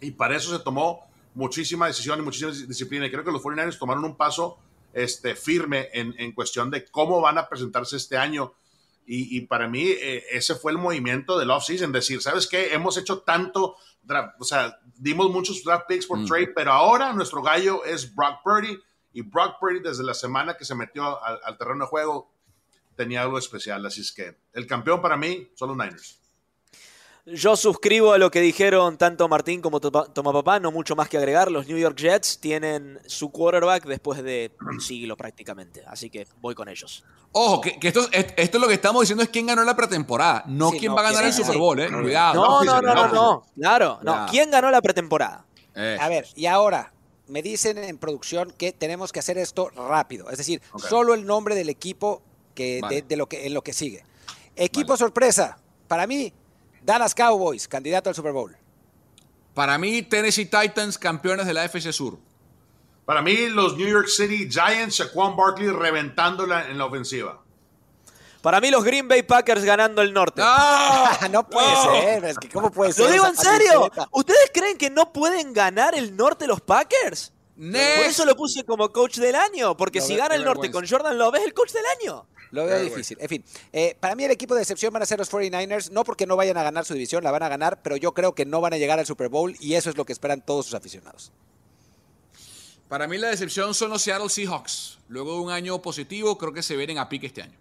Y 0.00 0.12
para 0.12 0.36
eso 0.36 0.56
se 0.56 0.62
tomó 0.62 1.00
muchísima 1.34 1.88
decisión 1.88 2.20
y 2.20 2.22
muchísima 2.22 2.52
dis- 2.52 2.66
disciplina. 2.68 3.06
Y 3.06 3.10
creo 3.10 3.24
que 3.24 3.32
los 3.32 3.42
49ers 3.42 3.76
tomaron 3.78 4.04
un 4.04 4.16
paso 4.16 4.56
este, 4.92 5.34
firme 5.34 5.88
en, 5.92 6.14
en 6.18 6.30
cuestión 6.30 6.70
de 6.70 6.84
cómo 6.84 7.20
van 7.20 7.38
a 7.38 7.48
presentarse 7.48 7.96
este 7.96 8.16
año. 8.16 8.54
Y, 9.06 9.36
y 9.36 9.42
para 9.42 9.68
mí 9.68 9.82
eh, 9.86 10.24
ese 10.30 10.54
fue 10.54 10.72
el 10.72 10.78
movimiento 10.78 11.38
del 11.38 11.50
offseason, 11.50 11.92
decir, 11.92 12.22
¿sabes 12.22 12.46
qué? 12.46 12.72
Hemos 12.72 12.96
hecho 12.96 13.18
tanto, 13.20 13.76
draft, 14.02 14.36
o 14.40 14.44
sea, 14.44 14.78
dimos 14.96 15.30
muchos 15.30 15.62
draft 15.62 15.86
picks 15.86 16.06
por 16.06 16.18
Mm. 16.18 16.26
trade, 16.26 16.46
pero 16.48 16.72
ahora 16.72 17.12
nuestro 17.12 17.42
gallo 17.42 17.84
es 17.84 18.14
Brock 18.14 18.42
Purdy. 18.42 18.78
Y 19.12 19.22
Brock 19.22 19.58
Purdy 19.60 19.80
desde 19.80 20.02
la 20.02 20.14
semana 20.14 20.56
que 20.56 20.64
se 20.64 20.74
metió 20.74 21.22
al, 21.22 21.38
al 21.44 21.56
terreno 21.58 21.84
de 21.84 21.88
juego 21.88 22.32
tenía 22.96 23.22
algo 23.22 23.38
especial. 23.38 23.84
Así 23.86 24.00
es 24.00 24.10
que 24.12 24.36
el 24.52 24.66
campeón 24.66 25.00
para 25.02 25.16
mí 25.16 25.48
son 25.54 25.68
los 25.68 25.76
Niners. 25.76 26.18
Yo 27.26 27.56
suscribo 27.56 28.12
a 28.12 28.18
lo 28.18 28.30
que 28.30 28.42
dijeron 28.42 28.98
tanto 28.98 29.26
Martín 29.28 29.62
como 29.62 29.80
Tomapapá, 29.80 30.60
no 30.60 30.70
mucho 30.70 30.94
más 30.94 31.08
que 31.08 31.16
agregar. 31.16 31.50
Los 31.50 31.66
New 31.66 31.78
York 31.78 31.96
Jets 31.96 32.38
tienen 32.38 33.00
su 33.06 33.30
quarterback 33.30 33.86
después 33.86 34.22
de 34.22 34.52
un 34.60 34.78
siglo 34.78 35.16
prácticamente, 35.16 35.82
así 35.86 36.10
que 36.10 36.26
voy 36.42 36.54
con 36.54 36.68
ellos. 36.68 37.02
Ojo, 37.32 37.62
que, 37.62 37.78
que 37.80 37.88
esto, 37.88 38.06
es- 38.12 38.26
esto 38.36 38.58
lo 38.58 38.68
que 38.68 38.74
estamos 38.74 39.00
diciendo 39.00 39.22
es 39.22 39.30
quién 39.30 39.46
ganó 39.46 39.64
la 39.64 39.74
pretemporada, 39.74 40.44
no 40.48 40.70
Sí, 40.72 40.80
quién 40.80 40.90
no, 40.90 40.96
va 40.96 41.00
a 41.00 41.04
ganar 41.12 41.24
el 41.24 41.32
Super. 41.32 41.56
Bowl, 41.56 41.80
¿eh? 41.80 41.88
Cuidado. 41.90 42.34
No, 42.34 42.62
no, 42.62 42.82
no, 42.82 42.94
no, 42.94 43.08
no. 43.08 43.46
claro, 43.54 43.98
no. 44.02 44.12
Ya. 44.12 44.26
¿Quién 44.30 44.50
ganó 44.50 44.70
la 44.70 44.82
pretemporada? 44.82 45.46
Eh, 45.74 45.96
A 45.98 46.10
ver, 46.10 46.26
y 46.36 46.44
ahora 46.44 46.92
me 47.28 47.40
dicen 47.40 47.78
en 47.78 47.96
producción 47.96 48.52
que 48.52 48.72
tenemos 48.72 49.12
que 49.12 49.20
hacer 49.20 49.38
esto 49.38 49.70
rápido. 49.70 50.28
Es 50.28 50.36
decir, 50.36 50.60
solo 50.76 51.14
el 51.14 51.24
nombre 51.24 51.54
del 51.54 51.70
equipo 51.70 52.20
que, 52.54 52.80
Vale. 52.82 52.96
de, 52.96 53.02
de 53.02 53.16
lo 53.16 53.30
que, 53.30 53.46
en 53.46 53.54
lo 53.54 53.62
que 53.62 53.72
sigue. 53.72 54.04
Equipo 54.56 54.94
sorpresa. 54.98 55.56
Para 55.88 56.06
mí, 56.06 56.32
Dallas 56.84 57.14
Cowboys, 57.14 57.66
candidato 57.66 58.10
al 58.10 58.14
Super 58.14 58.32
Bowl. 58.32 58.56
Para 59.54 59.78
mí, 59.78 60.02
Tennessee 60.02 60.46
Titans, 60.46 60.98
campeones 60.98 61.46
de 61.46 61.54
la 61.54 61.64
FC 61.64 61.92
Sur. 61.92 62.18
Para 63.04 63.22
mí, 63.22 63.48
los 63.48 63.76
New 63.76 63.88
York 63.88 64.08
City 64.08 64.48
Giants, 64.50 64.96
Shaquan 64.96 65.36
Barkley 65.36 65.68
reventándola 65.70 66.68
en 66.68 66.78
la 66.78 66.86
ofensiva. 66.86 67.40
Para 68.42 68.60
mí 68.60 68.70
los 68.70 68.84
Green 68.84 69.08
Bay 69.08 69.22
Packers 69.22 69.64
ganando 69.64 70.02
el 70.02 70.12
norte. 70.12 70.42
¡Ah! 70.44 71.18
no 71.30 71.48
puede 71.48 71.66
No. 71.72 71.82
ser, 71.94 72.24
es 72.26 72.38
que 72.38 72.48
¿cómo 72.50 72.70
puede 72.70 72.92
ser? 72.92 73.06
Lo 73.06 73.12
digo 73.12 73.26
en 73.26 73.36
serio. 73.36 73.90
¿Ustedes 74.10 74.50
creen 74.52 74.76
que 74.76 74.90
no 74.90 75.12
pueden 75.12 75.54
ganar 75.54 75.94
el 75.94 76.14
norte 76.14 76.46
los 76.46 76.60
Packers? 76.60 77.32
Por 77.56 77.66
eso 78.06 78.24
lo 78.24 78.34
puse 78.36 78.64
como 78.64 78.90
coach 78.90 79.18
del 79.18 79.34
año, 79.34 79.76
porque 79.76 80.00
Lo 80.00 80.04
si 80.06 80.14
ve- 80.14 80.18
gana 80.18 80.34
el 80.34 80.44
norte 80.44 80.70
con 80.70 80.86
Jordan 80.86 81.16
Love 81.16 81.36
es 81.36 81.42
el 81.44 81.54
coach 81.54 81.72
del 81.72 81.84
año. 82.00 82.26
Lo 82.50 82.66
veo 82.66 82.80
difícil. 82.80 83.16
En 83.20 83.28
fin, 83.28 83.44
eh, 83.72 83.96
para 83.98 84.14
mí 84.14 84.24
el 84.24 84.30
equipo 84.30 84.54
de 84.54 84.62
excepción 84.62 84.92
van 84.92 85.02
a 85.02 85.06
ser 85.06 85.18
los 85.18 85.28
49ers, 85.30 85.90
no 85.90 86.04
porque 86.04 86.26
no 86.26 86.36
vayan 86.36 86.56
a 86.56 86.62
ganar 86.62 86.84
su 86.84 86.94
división, 86.94 87.22
la 87.24 87.30
van 87.32 87.42
a 87.42 87.48
ganar, 87.48 87.82
pero 87.82 87.96
yo 87.96 88.12
creo 88.12 88.34
que 88.34 88.44
no 88.44 88.60
van 88.60 88.74
a 88.74 88.78
llegar 88.78 88.98
al 88.98 89.06
Super 89.06 89.28
Bowl 89.28 89.56
y 89.60 89.74
eso 89.74 89.90
es 89.90 89.96
lo 89.96 90.04
que 90.04 90.12
esperan 90.12 90.40
todos 90.44 90.66
sus 90.66 90.74
aficionados. 90.74 91.32
Para 92.88 93.08
mí 93.08 93.18
la 93.18 93.28
decepción 93.28 93.74
son 93.74 93.90
los 93.90 94.02
Seattle 94.02 94.28
Seahawks. 94.28 94.98
Luego 95.08 95.34
de 95.34 95.40
un 95.40 95.50
año 95.50 95.80
positivo, 95.82 96.36
creo 96.38 96.52
que 96.52 96.62
se 96.62 96.76
vienen 96.76 96.98
a 96.98 97.08
pique 97.08 97.26
este 97.26 97.42
año. 97.42 97.58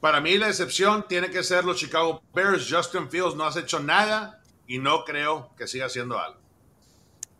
Para 0.00 0.20
mí, 0.22 0.38
la 0.38 0.48
excepción 0.48 1.06
tiene 1.06 1.30
que 1.30 1.42
ser 1.42 1.64
los 1.64 1.76
Chicago 1.78 2.22
Bears. 2.34 2.66
Justin 2.70 3.10
Fields 3.10 3.34
no 3.34 3.44
has 3.44 3.56
hecho 3.56 3.80
nada 3.80 4.40
y 4.66 4.78
no 4.78 5.04
creo 5.04 5.50
que 5.58 5.66
siga 5.68 5.86
haciendo 5.86 6.18
algo. 6.18 6.39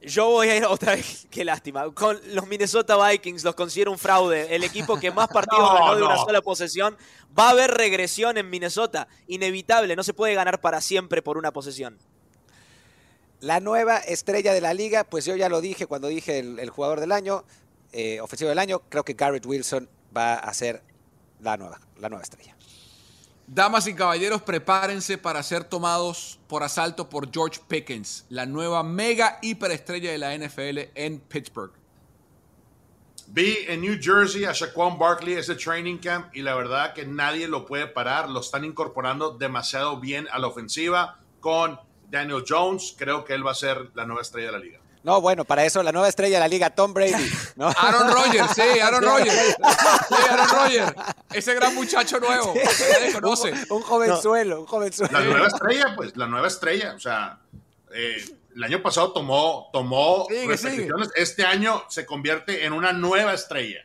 Yo 0.03 0.31
voy 0.31 0.49
a 0.49 0.57
ir 0.57 0.65
otra 0.65 0.95
vez, 0.95 1.27
qué 1.31 1.45
lástima. 1.45 1.93
Con 1.93 2.19
los 2.35 2.47
Minnesota 2.47 2.97
Vikings 3.09 3.45
los 3.45 3.55
considero 3.55 3.93
un 3.93 3.99
fraude. 3.99 4.55
El 4.55 4.65
equipo 4.65 4.99
que 4.99 5.11
más 5.11 5.29
partidos 5.33 5.63
No, 5.63 5.75
ganó 5.75 5.97
de 5.97 6.03
una 6.03 6.17
sola 6.17 6.41
posesión. 6.41 6.97
Va 7.39 7.49
a 7.49 7.51
haber 7.51 7.71
regresión 7.71 8.39
en 8.39 8.49
Minnesota. 8.49 9.09
Inevitable, 9.27 9.97
no 9.97 10.03
se 10.03 10.15
puede 10.15 10.35
ganar 10.35 10.61
para 10.61 10.81
siempre 10.81 11.23
por 11.23 11.37
una 11.37 11.53
posesión. 11.53 11.99
La 13.41 13.61
nueva 13.61 13.99
estrella 13.99 14.53
de 14.53 14.61
la 14.61 14.75
liga, 14.75 15.05
pues 15.05 15.25
yo 15.25 15.35
ya 15.37 15.49
lo 15.49 15.61
dije 15.61 15.87
cuando 15.87 16.09
dije 16.09 16.39
el, 16.39 16.59
el 16.59 16.71
jugador 16.71 17.01
del 17.01 17.13
año, 17.13 17.45
eh, 17.93 18.21
ofensivo 18.21 18.51
del 18.51 18.59
año, 18.59 18.83
creo 18.89 19.05
que 19.05 19.15
Garrett 19.15 19.47
Wilson 19.47 19.89
va 20.15 20.35
a 20.35 20.53
ser 20.55 20.83
la 21.41 21.57
nueva, 21.57 21.81
la 21.99 22.09
nueva 22.09 22.23
estrella. 22.23 22.55
Damas 23.53 23.89
y 23.89 23.95
caballeros, 23.95 24.43
prepárense 24.43 25.19
para 25.19 25.43
ser 25.43 25.65
tomados 25.65 26.39
por 26.47 26.63
asalto 26.63 27.09
por 27.09 27.33
George 27.33 27.61
Pickens, 27.67 28.25
la 28.29 28.47
nueva 28.47 28.85
mega 28.85 29.41
hiperestrella 29.43 30.13
de 30.13 30.19
la 30.19 30.39
NFL 30.39 30.93
en 30.95 31.19
Pittsburgh. 31.19 31.73
Vi 33.27 33.57
en 33.67 33.81
New 33.81 33.99
Jersey 34.01 34.45
a 34.45 34.53
Shaquan 34.53 34.97
Barkley 34.97 35.35
ese 35.35 35.57
training 35.57 35.99
camp 35.99 36.33
y 36.33 36.43
la 36.43 36.55
verdad 36.55 36.95
que 36.95 37.05
nadie 37.05 37.49
lo 37.49 37.67
puede 37.67 37.89
parar. 37.89 38.31
Lo 38.31 38.39
están 38.39 38.65
incorporando 38.65 39.33
demasiado 39.33 39.99
bien 39.99 40.29
a 40.31 40.39
la 40.39 40.47
ofensiva 40.47 41.19
con 41.41 41.77
Daniel 42.09 42.45
Jones, 42.49 42.95
creo 42.97 43.25
que 43.25 43.35
él 43.35 43.45
va 43.45 43.51
a 43.51 43.57
ser 43.57 43.91
la 43.95 44.07
nueva 44.07 44.23
estrella 44.23 44.47
de 44.47 44.53
la 44.53 44.59
liga. 44.61 44.80
No, 45.03 45.21
bueno, 45.21 45.45
para 45.45 45.65
eso 45.65 45.83
la 45.83 45.93
nueva 45.93 46.09
estrella 46.09 46.37
de 46.37 46.41
la 46.41 46.49
liga, 46.49 46.71
Tom 46.71 46.93
Brady. 46.93 47.31
¿no? 47.57 47.69
Aaron 47.79 48.13
Rodgers, 48.13 48.53
sí, 48.55 48.81
Aaron 48.81 49.03
Rodgers. 49.05 49.57
Sí, 50.09 50.15
Aaron 50.31 50.49
Rodgers. 50.49 50.93
Ese 51.33 51.55
gran 51.55 51.75
muchacho 51.75 52.21
nuevo. 52.21 52.53
que 52.53 52.63
nadie 52.93 53.13
conoce. 53.13 53.53
Un, 53.53 53.65
un 53.71 53.83
jovenzuelo, 53.83 54.61
un 54.61 54.67
jovenzuelo. 54.67 55.19
La 55.19 55.25
nueva 55.25 55.47
estrella, 55.47 55.95
pues, 55.97 56.17
la 56.17 56.27
nueva 56.27 56.49
estrella. 56.49 56.95
O 56.95 57.01
sea, 57.01 57.39
eh, 57.95 58.23
el 58.55 58.65
año 58.65 58.83
pasado 58.83 59.13
tomó, 59.13 59.71
tomó 59.73 60.27
Sigue, 60.29 60.47
repeticiones. 60.57 61.11
Este 61.15 61.45
año 61.45 61.83
se 61.89 62.05
convierte 62.05 62.67
en 62.67 62.73
una 62.73 62.93
nueva 62.93 63.33
estrella. 63.33 63.85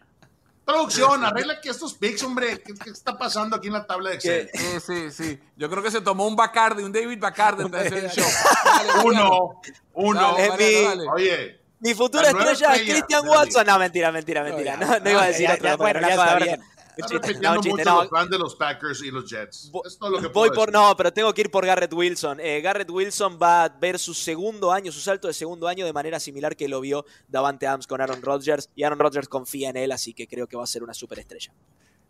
Producción, 0.65 1.23
arregla 1.23 1.53
aquí 1.53 1.69
estos 1.69 1.93
picks, 1.93 2.23
hombre. 2.23 2.59
¿Qué, 2.61 2.73
qué 2.73 2.89
está 2.89 3.17
pasando 3.17 3.55
aquí 3.55 3.67
en 3.67 3.73
la 3.73 3.85
tabla 3.85 4.09
de 4.09 4.15
Excel? 4.15 4.49
Sí, 4.53 4.79
sí, 4.85 5.11
sí. 5.11 5.39
Yo 5.55 5.69
creo 5.69 5.83
que 5.83 5.91
se 5.91 6.01
tomó 6.01 6.27
un 6.27 6.35
Bacardi, 6.35 6.81
un 6.83 6.91
David 6.91 7.19
Bacardi 7.19 7.63
antes 7.63 7.81
de 7.81 7.87
hacer 7.87 8.03
el 8.05 8.11
show. 8.11 8.25
Dale, 8.65 8.91
Uno, 9.05 9.61
uno. 9.93 10.21
Dale, 10.37 10.43
Es 10.43 10.49
Mariano, 10.49 10.79
mi- 10.79 10.85
dale. 11.05 11.09
Oye, 11.11 11.61
Mi 11.79 11.93
futura 11.93 12.29
estrella 12.29 12.75
es 12.75 12.81
Christian 12.81 13.27
Watson. 13.27 13.67
No, 13.67 13.77
mentira, 13.77 14.11
mentira, 14.11 14.43
mentira. 14.43 14.75
No, 14.77 14.87
No, 14.87 14.93
ya. 14.93 14.99
no 15.01 15.09
iba 15.11 15.23
a 15.23 15.27
decir 15.27 15.47
Ya, 15.47 15.53
otro. 15.53 15.67
ya, 15.67 15.75
bueno, 15.77 15.99
ya 16.01 16.59
están 17.01 17.17
repitiendo 17.21 17.49
no, 17.55 17.61
chiste, 17.61 17.69
mucho 17.77 17.89
no. 17.89 18.01
los 18.01 18.09
fans 18.09 18.29
de 18.29 18.37
los 18.39 18.55
Packers 18.55 19.03
y 19.03 19.11
los 19.11 19.29
Jets. 19.29 19.71
Vo- 19.71 19.81
Es 19.85 19.97
todo 19.97 20.09
lo 20.11 20.19
que 20.21 20.27
Voy 20.27 20.49
por, 20.49 20.67
decir. 20.67 20.73
no, 20.73 20.95
pero 20.97 21.11
tengo 21.13 21.33
que 21.33 21.41
ir 21.41 21.51
por 21.51 21.65
Garrett 21.65 21.93
Wilson. 21.93 22.39
Eh, 22.39 22.61
Garrett 22.61 22.89
Wilson 22.89 23.37
va 23.41 23.63
a 23.65 23.69
ver 23.69 23.99
su 23.99 24.13
segundo 24.13 24.71
año, 24.71 24.91
su 24.91 24.99
salto 24.99 25.27
de 25.27 25.33
segundo 25.33 25.67
año 25.67 25.85
de 25.85 25.93
manera 25.93 26.19
similar 26.19 26.55
que 26.55 26.67
lo 26.67 26.81
vio 26.81 27.05
Davante 27.27 27.67
Adams 27.67 27.87
con 27.87 28.01
Aaron 28.01 28.21
Rodgers. 28.21 28.69
Y 28.75 28.83
Aaron 28.83 28.99
Rodgers 28.99 29.27
confía 29.27 29.69
en 29.69 29.77
él, 29.77 29.91
así 29.91 30.13
que 30.13 30.27
creo 30.27 30.47
que 30.47 30.57
va 30.57 30.63
a 30.63 30.67
ser 30.67 30.83
una 30.83 30.93
superestrella. 30.93 31.53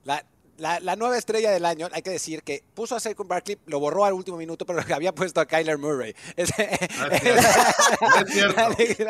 La, 0.03 0.25
la, 0.57 0.79
la 0.79 0.95
nueva 0.95 1.17
estrella 1.17 1.51
del 1.51 1.65
año, 1.65 1.89
hay 1.91 2.01
que 2.01 2.09
decir 2.11 2.41
que 2.43 2.63
puso 2.73 2.95
a 2.95 2.99
Saquon 2.99 3.27
Barkley, 3.27 3.57
lo 3.65 3.79
borró 3.79 4.05
al 4.05 4.13
último 4.13 4.37
minuto, 4.37 4.65
pero 4.65 4.79
había 4.93 5.13
puesto 5.13 5.39
a 5.41 5.45
Kyler 5.45 5.77
Murray. 5.77 6.15
No 6.37 6.43
es 6.43 8.31
cierto. 8.31 8.55
No 8.55 8.63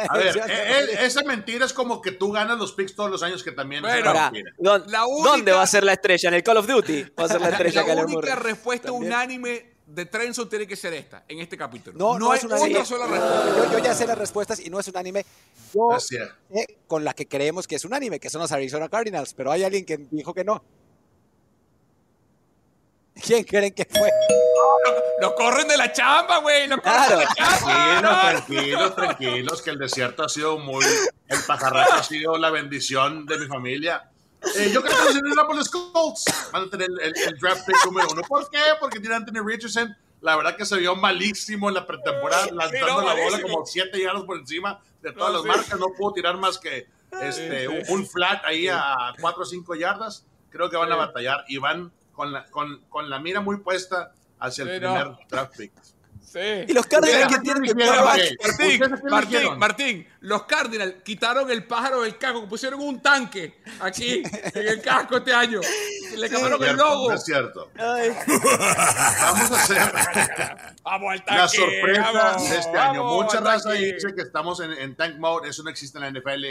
A 0.09 0.17
ver, 0.17 0.37
eh, 0.37 0.41
eh, 0.47 0.97
esa 1.01 1.23
mentira 1.23 1.65
es 1.65 1.73
como 1.73 2.01
que 2.01 2.11
tú 2.11 2.31
ganas 2.31 2.57
los 2.57 2.73
picks 2.73 2.95
todos 2.95 3.09
los 3.11 3.23
años, 3.23 3.43
que 3.43 3.51
también 3.51 3.83
es 3.85 3.91
Bueno, 3.91 4.11
una 4.11 4.19
Ahora, 4.25 4.31
mentira. 4.31 4.51
¿dó- 4.57 4.77
La 4.87 5.05
única- 5.05 5.29
¿dónde 5.29 5.51
va 5.51 5.61
a 5.61 5.67
ser 5.67 5.83
la 5.83 5.93
estrella? 5.93 6.29
¿En 6.29 6.35
el 6.35 6.43
Call 6.43 6.57
of 6.57 6.67
Duty? 6.67 7.03
Va 7.19 7.25
a 7.25 7.27
ser 7.27 7.41
la 7.41 7.49
estrella 7.51 7.81
La 7.81 7.87
Kyler 7.87 8.05
única 8.05 8.19
Murray. 8.21 8.35
respuesta 8.43 8.87
También. 8.89 9.11
unánime 9.13 9.75
de 9.85 10.05
Trenson 10.07 10.49
tiene 10.49 10.65
que 10.67 10.75
ser 10.75 10.93
esta, 10.93 11.25
en 11.27 11.39
este 11.39 11.55
capítulo. 11.57 11.97
No, 11.97 12.17
no, 12.17 12.31
hay 12.31 12.39
es 12.39 12.43
una 12.45 12.57
sola 12.85 13.05
respuesta. 13.05 13.55
Yo, 13.71 13.71
yo 13.77 13.83
ya 13.83 13.93
sé 13.93 14.07
las 14.07 14.17
respuestas 14.17 14.59
y 14.59 14.69
no 14.69 14.79
es 14.79 14.87
unánime. 14.87 15.23
Yo 15.73 15.89
No 15.91 15.99
sé 15.99 16.17
con 16.87 17.03
la 17.03 17.13
que 17.13 17.27
creemos 17.27 17.67
que 17.67 17.75
es 17.75 17.85
unánime, 17.85 18.19
que 18.19 18.29
son 18.29 18.41
los 18.41 18.51
Arizona 18.51 18.89
Cardinals, 18.89 19.33
pero 19.35 19.51
hay 19.51 19.63
alguien 19.63 19.85
que 19.85 19.97
dijo 20.09 20.33
que 20.33 20.43
no. 20.43 20.63
¿Quién 23.21 23.43
creen 23.43 23.73
que 23.73 23.85
fue? 23.85 24.09
Lo 25.21 25.33
corren 25.35 25.67
de 25.67 25.77
la 25.77 25.91
chamba, 25.91 26.39
güey. 26.39 26.67
Lo 26.67 26.77
corren 26.81 26.93
Claro. 26.93 27.17
de 27.19 27.25
la 27.25 27.33
chamba. 27.35 27.59
Tranquilos, 27.59 28.01
No. 28.01 28.21
tranquilos, 28.21 28.95
tranquilos, 28.95 29.61
que 29.61 29.69
el 29.71 29.77
desierto 29.79 30.23
ha 30.23 30.29
sido 30.29 30.57
muy. 30.59 30.85
El 31.27 31.39
pajarraco 31.47 31.93
ha 31.93 32.03
sido 32.03 32.37
la 32.37 32.49
bendición 32.51 33.25
de 33.25 33.37
mi 33.39 33.47
familia. 33.47 34.09
Eh, 34.57 34.69
yo 34.71 34.83
creo 34.83 34.95
que 34.97 35.03
los 35.05 35.15
Indianapolis 35.15 35.69
Colts 35.69 36.25
van 36.51 36.63
a 36.63 36.69
tener 36.69 36.87
el, 36.89 36.99
el- 36.99 37.13
el 37.29 37.39
draft 37.39 37.65
pick 37.65 37.83
número 37.85 38.07
uno. 38.11 38.21
¿Por 38.23 38.47
qué? 38.49 38.59
Porque 38.79 38.99
tiene 38.99 39.15
Anthony 39.15 39.43
Richardson. 39.43 39.95
La 40.21 40.35
verdad 40.35 40.55
que 40.55 40.65
se 40.65 40.77
vio 40.77 40.95
malísimo 40.95 41.69
en 41.69 41.75
la 41.75 41.85
pretemporada, 41.87 42.47
lanzando 42.51 42.87
no, 42.87 43.01
la 43.01 43.13
bola 43.13 43.23
malísimo. 43.31 43.47
como 43.53 43.65
7 43.65 43.99
yardas 44.01 44.23
por 44.23 44.37
encima 44.37 44.79
de 45.01 45.11
todas 45.13 45.29
No, 45.33 45.33
las 45.33 45.41
sí. 45.43 45.47
marcas. 45.47 45.79
No 45.79 45.87
pudo 45.97 46.13
tirar 46.13 46.37
más 46.37 46.57
que 46.59 46.87
este, 47.21 47.67
un, 47.67 47.81
un 47.89 48.07
flat 48.07 48.43
ahí 48.45 48.67
a 48.67 49.13
4 49.19 49.41
o 49.41 49.45
5 49.45 49.75
yardas. 49.75 50.25
Creo 50.49 50.69
que 50.69 50.77
van 50.77 50.91
a 50.91 50.95
batallar 50.95 51.43
y 51.47 51.57
van 51.57 51.91
con 52.15 52.31
la, 52.31 52.45
con, 52.45 52.81
con 52.89 53.09
la 53.09 53.19
mira 53.19 53.41
muy 53.41 53.57
puesta 53.57 54.11
hacia 54.39 54.63
el 54.63 54.69
Sí, 54.71 54.79
primer 54.79 55.07
no. 55.07 55.19
draft 55.29 55.57
pick. 55.57 55.71
Sí. 56.25 56.39
Y 56.67 56.73
los 56.73 56.85
Cardinals 56.87 57.33
que 57.33 57.39
tienen. 57.39 57.61
Martín, 57.77 58.37
¿Ustedes 58.39 58.81
a 58.81 58.87
quién 58.99 59.09
Martín? 59.09 59.57
Martín, 59.57 60.07
los 60.19 60.43
Cardinals 60.43 60.95
quitaron 61.01 61.49
el 61.49 61.63
pájaro 61.63 62.01
del 62.01 62.17
casco, 62.17 62.45
pusieron 62.49 62.81
un 62.81 63.01
tanque 63.01 63.61
aquí 63.79 64.21
en 64.53 64.67
el 64.67 64.81
casco 64.81 65.15
este 65.17 65.33
año. 65.33 65.61
Y 66.11 66.17
le 66.17 66.29
cambiaron 66.29 66.61
el 66.61 66.75
logo. 66.75 67.09
no 67.09 67.15
es 67.15 67.23
cierto. 67.23 67.71
Ay, 67.77 68.09
Vamos 68.27 69.51
a 69.51 69.55
hacer 69.63 69.91
Vamos 70.83 71.11
al 71.13 71.23
tanque. 71.23 71.41
la 71.41 71.47
sorpresa 71.47 72.11
vamos, 72.11 72.49
de 72.49 72.57
este 72.57 72.77
año. 72.77 73.03
Mucha 73.05 73.39
raza 73.39 73.69
tanque. 73.69 73.93
dice 73.93 74.13
que 74.13 74.21
estamos 74.21 74.59
en, 74.59 74.71
en 74.73 74.95
tank 74.95 75.15
mode. 75.17 75.47
Eso 75.49 75.63
no 75.63 75.69
existe 75.69 75.97
en 75.99 76.03
la 76.03 76.19
NFL. 76.19 76.45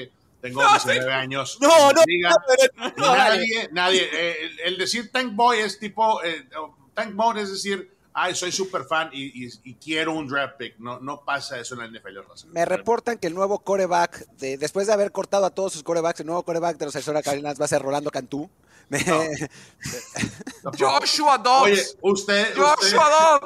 Tengo 0.45 0.63
No, 0.63 0.71
19 0.73 1.03
sí. 1.03 1.09
años. 1.09 1.59
No, 1.59 1.91
no, 1.91 2.03
Diga, 2.07 2.29
no, 2.29 2.37
pero- 2.47 2.93
no, 2.99 3.07
dale. 3.07 3.37
nadie, 3.39 3.69
nadie. 3.73 4.11
eh, 4.13 4.37
el, 4.43 4.61
el 4.61 4.77
decir 4.79 5.11
tank 5.11 5.35
boy 5.35 5.59
es 5.59 5.79
tipo. 5.79 6.23
eh, 6.23 6.47
tank 6.93 7.15
mode 7.15 7.41
es 7.41 7.51
decir, 7.51 7.91
ay, 8.13 8.35
soy 8.35 8.53
super 8.53 8.85
fan 8.85 9.09
y, 9.13 9.47
y- 9.47 9.51
y 9.65 9.75
quiero 9.77 10.13
un 10.13 10.29
draft 10.29 10.57
pick. 10.59 10.75
No, 10.79 11.01
no 11.01 11.25
pasa 11.25 11.59
eso 11.59 11.75
en 11.75 11.81
la 11.81 11.99
NFL, 11.99 12.19
raza. 12.29 12.47
Me 12.53 12.67
reportan 12.67 13.17
que 13.17 13.27
el 13.27 13.35
nuevo 13.35 13.61
coreback, 13.61 14.27
de, 14.37 14.59
después 14.59 14.87
de 14.87 14.93
haber 14.93 15.13
cortado 15.13 15.47
a 15.47 15.51
todos 15.51 15.73
sus 15.73 15.83
corebacks, 15.83 16.21
el 16.21 16.27
nuevo 16.27 16.43
coreback 16.43 16.77
de 16.77 16.85
los 16.85 16.95
Arizona 16.95 17.23
Cardinals 17.23 17.59
va 17.59 17.65
a 17.65 17.69
ser 17.69 17.81
Rolando 17.81 18.11
Cantú. 18.11 18.51
Me- 18.91 19.03
Joshua 20.79 21.39
Dobbs. 21.39 21.63
Oye, 21.63 21.83
usted, 22.03 22.55
Joshua 22.55 22.77
usted, 22.79 22.97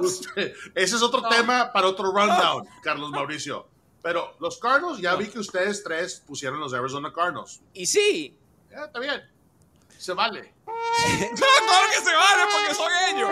Dobbs. 0.02 0.06
usted- 0.20 0.52
ese 0.74 0.96
es 0.96 1.02
otro 1.02 1.22
tema 1.28 1.72
para 1.72 1.86
otro 1.86 2.10
rundown, 2.10 2.66
Carlos 2.82 3.10
Mauricio. 3.10 3.68
Pero 4.08 4.34
los 4.40 4.56
Cardinals, 4.56 5.02
ya 5.02 5.16
vi 5.16 5.28
que 5.28 5.38
ustedes 5.38 5.84
tres 5.84 6.22
pusieron 6.26 6.58
los 6.60 6.72
Arizona 6.72 7.12
Cardinals. 7.12 7.60
Y 7.74 7.84
sí, 7.84 8.38
Ya, 8.70 8.86
está 8.86 9.00
bien. 9.00 9.20
Se 9.98 10.14
vale. 10.14 10.54
claro 10.64 11.86
que 11.90 12.02
se 12.02 12.16
vale 12.16 12.42
porque 12.50 12.74
son 12.74 12.90
ellos. 13.10 13.30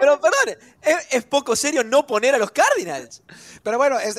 Pero 0.00 0.18
perdón, 0.18 0.56
es, 0.80 1.06
es 1.10 1.24
poco 1.24 1.54
serio 1.54 1.84
no 1.84 2.06
poner 2.06 2.34
a 2.34 2.38
los 2.38 2.50
Cardinals. 2.50 3.22
Pero 3.62 3.76
bueno, 3.76 3.98
es, 3.98 4.16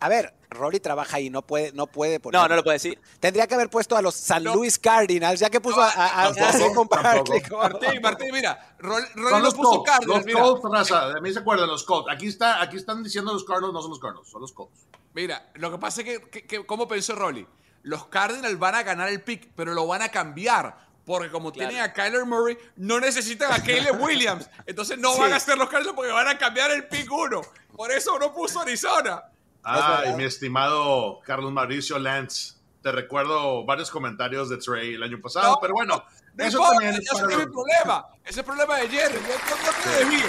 a 0.00 0.08
ver, 0.08 0.34
Rory 0.50 0.80
trabaja 0.80 1.16
ahí, 1.18 1.30
no 1.30 1.42
puede, 1.42 1.72
no 1.72 1.86
puede 1.86 2.20
poner. 2.20 2.40
No, 2.40 2.48
no 2.48 2.56
lo 2.56 2.62
puede 2.64 2.76
decir. 2.76 2.98
Tendría 3.20 3.46
que 3.46 3.54
haber 3.54 3.68
puesto 3.68 3.96
a 3.96 4.02
los 4.02 4.14
San 4.14 4.44
No. 4.44 4.54
Luis 4.54 4.78
Cardinals, 4.78 5.40
ya 5.40 5.50
que 5.50 5.60
puso 5.60 5.80
a, 5.80 5.88
a, 5.90 6.26
a- 6.28 6.32
Tampoco, 6.34 6.86
Barkley 6.86 7.42
Martín, 7.50 8.02
Martín, 8.02 8.28
mira. 8.32 8.76
Rol- 8.78 9.06
no 9.16 9.40
los 9.40 9.54
puso 9.54 9.70
Colts. 9.70 9.90
Cardinals, 9.90 10.16
Los 10.18 10.26
mira. 10.26 10.40
Colts, 10.40 10.64
raza. 10.70 11.08
De 11.08 11.20
mí 11.20 11.32
se 11.32 11.38
acuerdan 11.40 11.68
los 11.68 11.84
Colts. 11.84 12.10
Aquí, 12.10 12.28
está, 12.28 12.62
aquí 12.62 12.76
están 12.76 13.02
diciendo 13.02 13.32
los 13.32 13.44
Cardinals, 13.44 13.74
no 13.74 13.82
son 13.82 13.90
los 13.90 13.98
Cardinals, 14.00 14.28
son 14.28 14.40
los 14.40 14.52
Colts. 14.52 14.86
Mira, 15.12 15.50
lo 15.54 15.70
que 15.70 15.78
pasa 15.78 16.00
es 16.00 16.06
que, 16.06 16.30
que- 16.30 16.46
que- 16.46 16.66
¿cómo 16.66 16.88
pensó 16.88 17.14
Rolly? 17.14 17.46
Los 17.82 18.06
Cardinals 18.06 18.58
van 18.58 18.74
a 18.76 18.82
ganar 18.82 19.08
el 19.10 19.22
pick, 19.22 19.50
pero 19.54 19.74
lo 19.74 19.86
van 19.86 20.02
a 20.02 20.08
cambiar. 20.08 20.82
Porque 21.04 21.30
como 21.30 21.52
Claro. 21.52 21.68
tienen 21.68 21.84
a 21.84 21.92
Kyler 21.92 22.24
Murray, 22.24 22.56
no 22.76 22.98
necesitan 22.98 23.52
a 23.52 23.62
Caleb 23.62 24.00
Williams. 24.00 24.48
Entonces 24.64 24.96
no 24.98 25.12
Sí. 25.12 25.20
van 25.20 25.34
a 25.34 25.38
ser 25.40 25.58
los 25.58 25.68
Cardinals 25.68 25.94
porque 25.94 26.10
van 26.10 26.28
a 26.28 26.38
cambiar 26.38 26.70
el 26.70 26.88
pick 26.88 27.12
uno. 27.12 27.42
Por 27.76 27.92
eso 27.92 28.18
no 28.18 28.32
puso 28.32 28.60
Arizona. 28.60 29.22
Ay, 29.64 30.02
verdad. 30.02 30.16
mi 30.16 30.24
estimado 30.24 31.20
Carlos 31.24 31.52
Mauricio 31.52 31.98
Lance. 31.98 32.54
Te 32.82 32.92
recuerdo 32.92 33.64
varios 33.64 33.90
comentarios 33.90 34.50
de 34.50 34.58
Trey 34.58 34.94
el 34.94 35.02
año 35.02 35.18
pasado, 35.22 35.52
No, 35.54 35.58
pero 35.60 35.72
bueno, 35.72 36.04
No 36.34 36.44
eso 36.44 36.58
importa, 36.58 36.72
también 36.74 36.94
es 37.02 37.08
para 37.10 37.20
es 37.32 37.36
mi 37.38 37.44
los- 37.44 37.52
problema. 37.52 38.06
Ese 38.22 38.30
es 38.30 38.36
el 38.38 38.44
problema 38.44 38.76
de 38.76 38.88
Jerry. 38.88 39.14
Yo, 39.14 39.20
yo 39.20 39.72
te 39.82 39.98
desvío. 40.04 40.26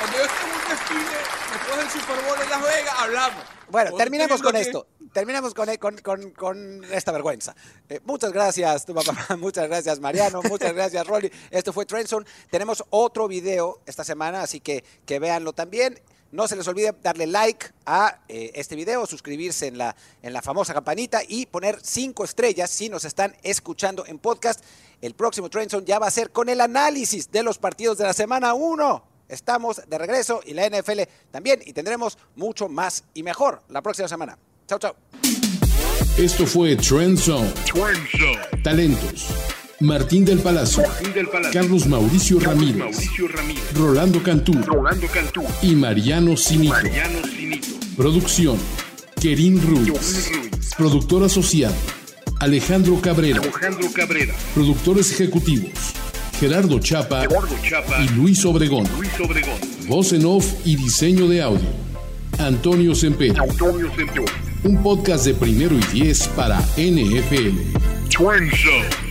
Cuando 0.00 0.16
yo 0.16 0.24
esté 0.24 0.44
en 0.46 0.50
un 0.50 0.68
desfile, 0.70 1.18
después 1.52 1.76
del 1.76 1.90
Super 1.90 2.24
Bowl 2.24 2.40
en 2.42 2.50
Las 2.50 2.62
Vegas, 2.62 2.94
hablamos. 2.98 3.44
Bueno, 3.68 3.92
terminemos 3.96 4.36
estoy 4.36 4.52
con 4.52 4.60
esto. 4.60 4.86
Terminemos 5.12 5.54
con, 5.54 5.76
con, 5.76 5.98
con- 5.98 6.30
con 6.30 6.84
esta 6.84 7.12
vergüenza. 7.12 7.54
Eh, 7.88 8.00
muchas 8.04 8.32
gracias, 8.32 8.86
tu 8.86 8.94
papá. 8.94 9.12
Muchas 9.36 9.68
gracias, 9.68 10.00
Mariano. 10.00 10.40
Muchas 10.42 10.72
gracias, 10.72 11.06
Rolly. 11.06 11.30
Esto 11.50 11.72
fue 11.72 11.84
Trendson. 11.84 12.24
Tenemos 12.50 12.82
otro 12.90 13.28
video 13.28 13.80
esta 13.86 14.04
semana, 14.04 14.40
así 14.42 14.60
que, 14.60 14.84
que 15.04 15.18
véanlo 15.18 15.52
también. 15.52 16.00
No 16.32 16.46
se 16.46 16.54
les 16.54 16.66
olvide 16.68 16.94
darle 17.02 17.26
like 17.26 17.66
a 17.86 18.20
eh, 18.28 18.52
este 18.54 18.76
video, 18.76 19.04
suscribirse 19.06 19.66
en 19.66 19.78
la, 19.78 19.96
en 20.22 20.32
la 20.32 20.42
famosa 20.42 20.72
campanita 20.72 21.22
y 21.26 21.46
poner 21.46 21.78
cinco 21.82 22.24
estrellas 22.24 22.70
si 22.70 22.88
nos 22.88 23.04
están 23.04 23.36
escuchando 23.42 24.06
en 24.06 24.18
podcast. 24.18 24.64
El 25.00 25.14
próximo 25.14 25.50
Trendson 25.50 25.84
ya 25.84 25.98
va 25.98 26.06
a 26.06 26.10
ser 26.10 26.30
con 26.30 26.48
el 26.48 26.60
análisis 26.60 27.30
de 27.32 27.42
los 27.42 27.58
partidos 27.58 27.98
de 27.98 28.04
la 28.04 28.12
semana 28.12 28.54
1. 28.54 29.04
Estamos 29.28 29.82
de 29.88 29.98
regreso 29.98 30.40
y 30.44 30.54
la 30.54 30.68
NFL 30.68 31.00
también 31.30 31.60
y 31.64 31.72
tendremos 31.72 32.18
mucho 32.36 32.68
más 32.68 33.04
y 33.14 33.22
mejor 33.22 33.62
la 33.68 33.82
próxima 33.82 34.08
semana. 34.08 34.38
Chao, 34.66 34.78
chao. 34.78 34.96
Esto 36.16 36.46
fue 36.46 36.76
Trend 36.76 37.18
Zone. 37.18 37.52
Talentos. 38.62 39.28
Martín 39.80 40.26
del 40.26 40.40
Palacio. 40.40 40.82
Carlos 41.54 41.86
Mauricio 41.86 42.38
Ramírez. 42.38 43.08
Rolando 43.74 44.22
Cantú. 44.22 44.52
Y 45.62 45.74
Mariano 45.74 46.36
Cinito. 46.36 46.74
Producción. 47.96 48.58
Kerin 49.20 49.60
Ruiz. 49.62 50.30
Productor 50.76 51.24
asociado. 51.24 51.74
Alejandro 52.40 53.00
Cabrera. 53.00 53.40
Productores 54.54 55.12
ejecutivos. 55.12 55.70
Gerardo 56.38 56.78
Chapa. 56.78 57.24
Y 58.04 58.08
Luis 58.14 58.44
Obregón. 58.44 58.86
Voz 59.88 60.12
en 60.12 60.26
off 60.26 60.46
y 60.66 60.76
diseño 60.76 61.26
de 61.26 61.40
audio. 61.40 61.68
Antonio 62.38 62.94
Sempere. 62.94 63.40
Un 64.62 64.82
podcast 64.82 65.24
de 65.24 65.32
primero 65.32 65.74
y 65.74 65.82
diez 65.94 66.28
para 66.28 66.60
NFL. 66.76 67.56
Trend. 68.10 69.09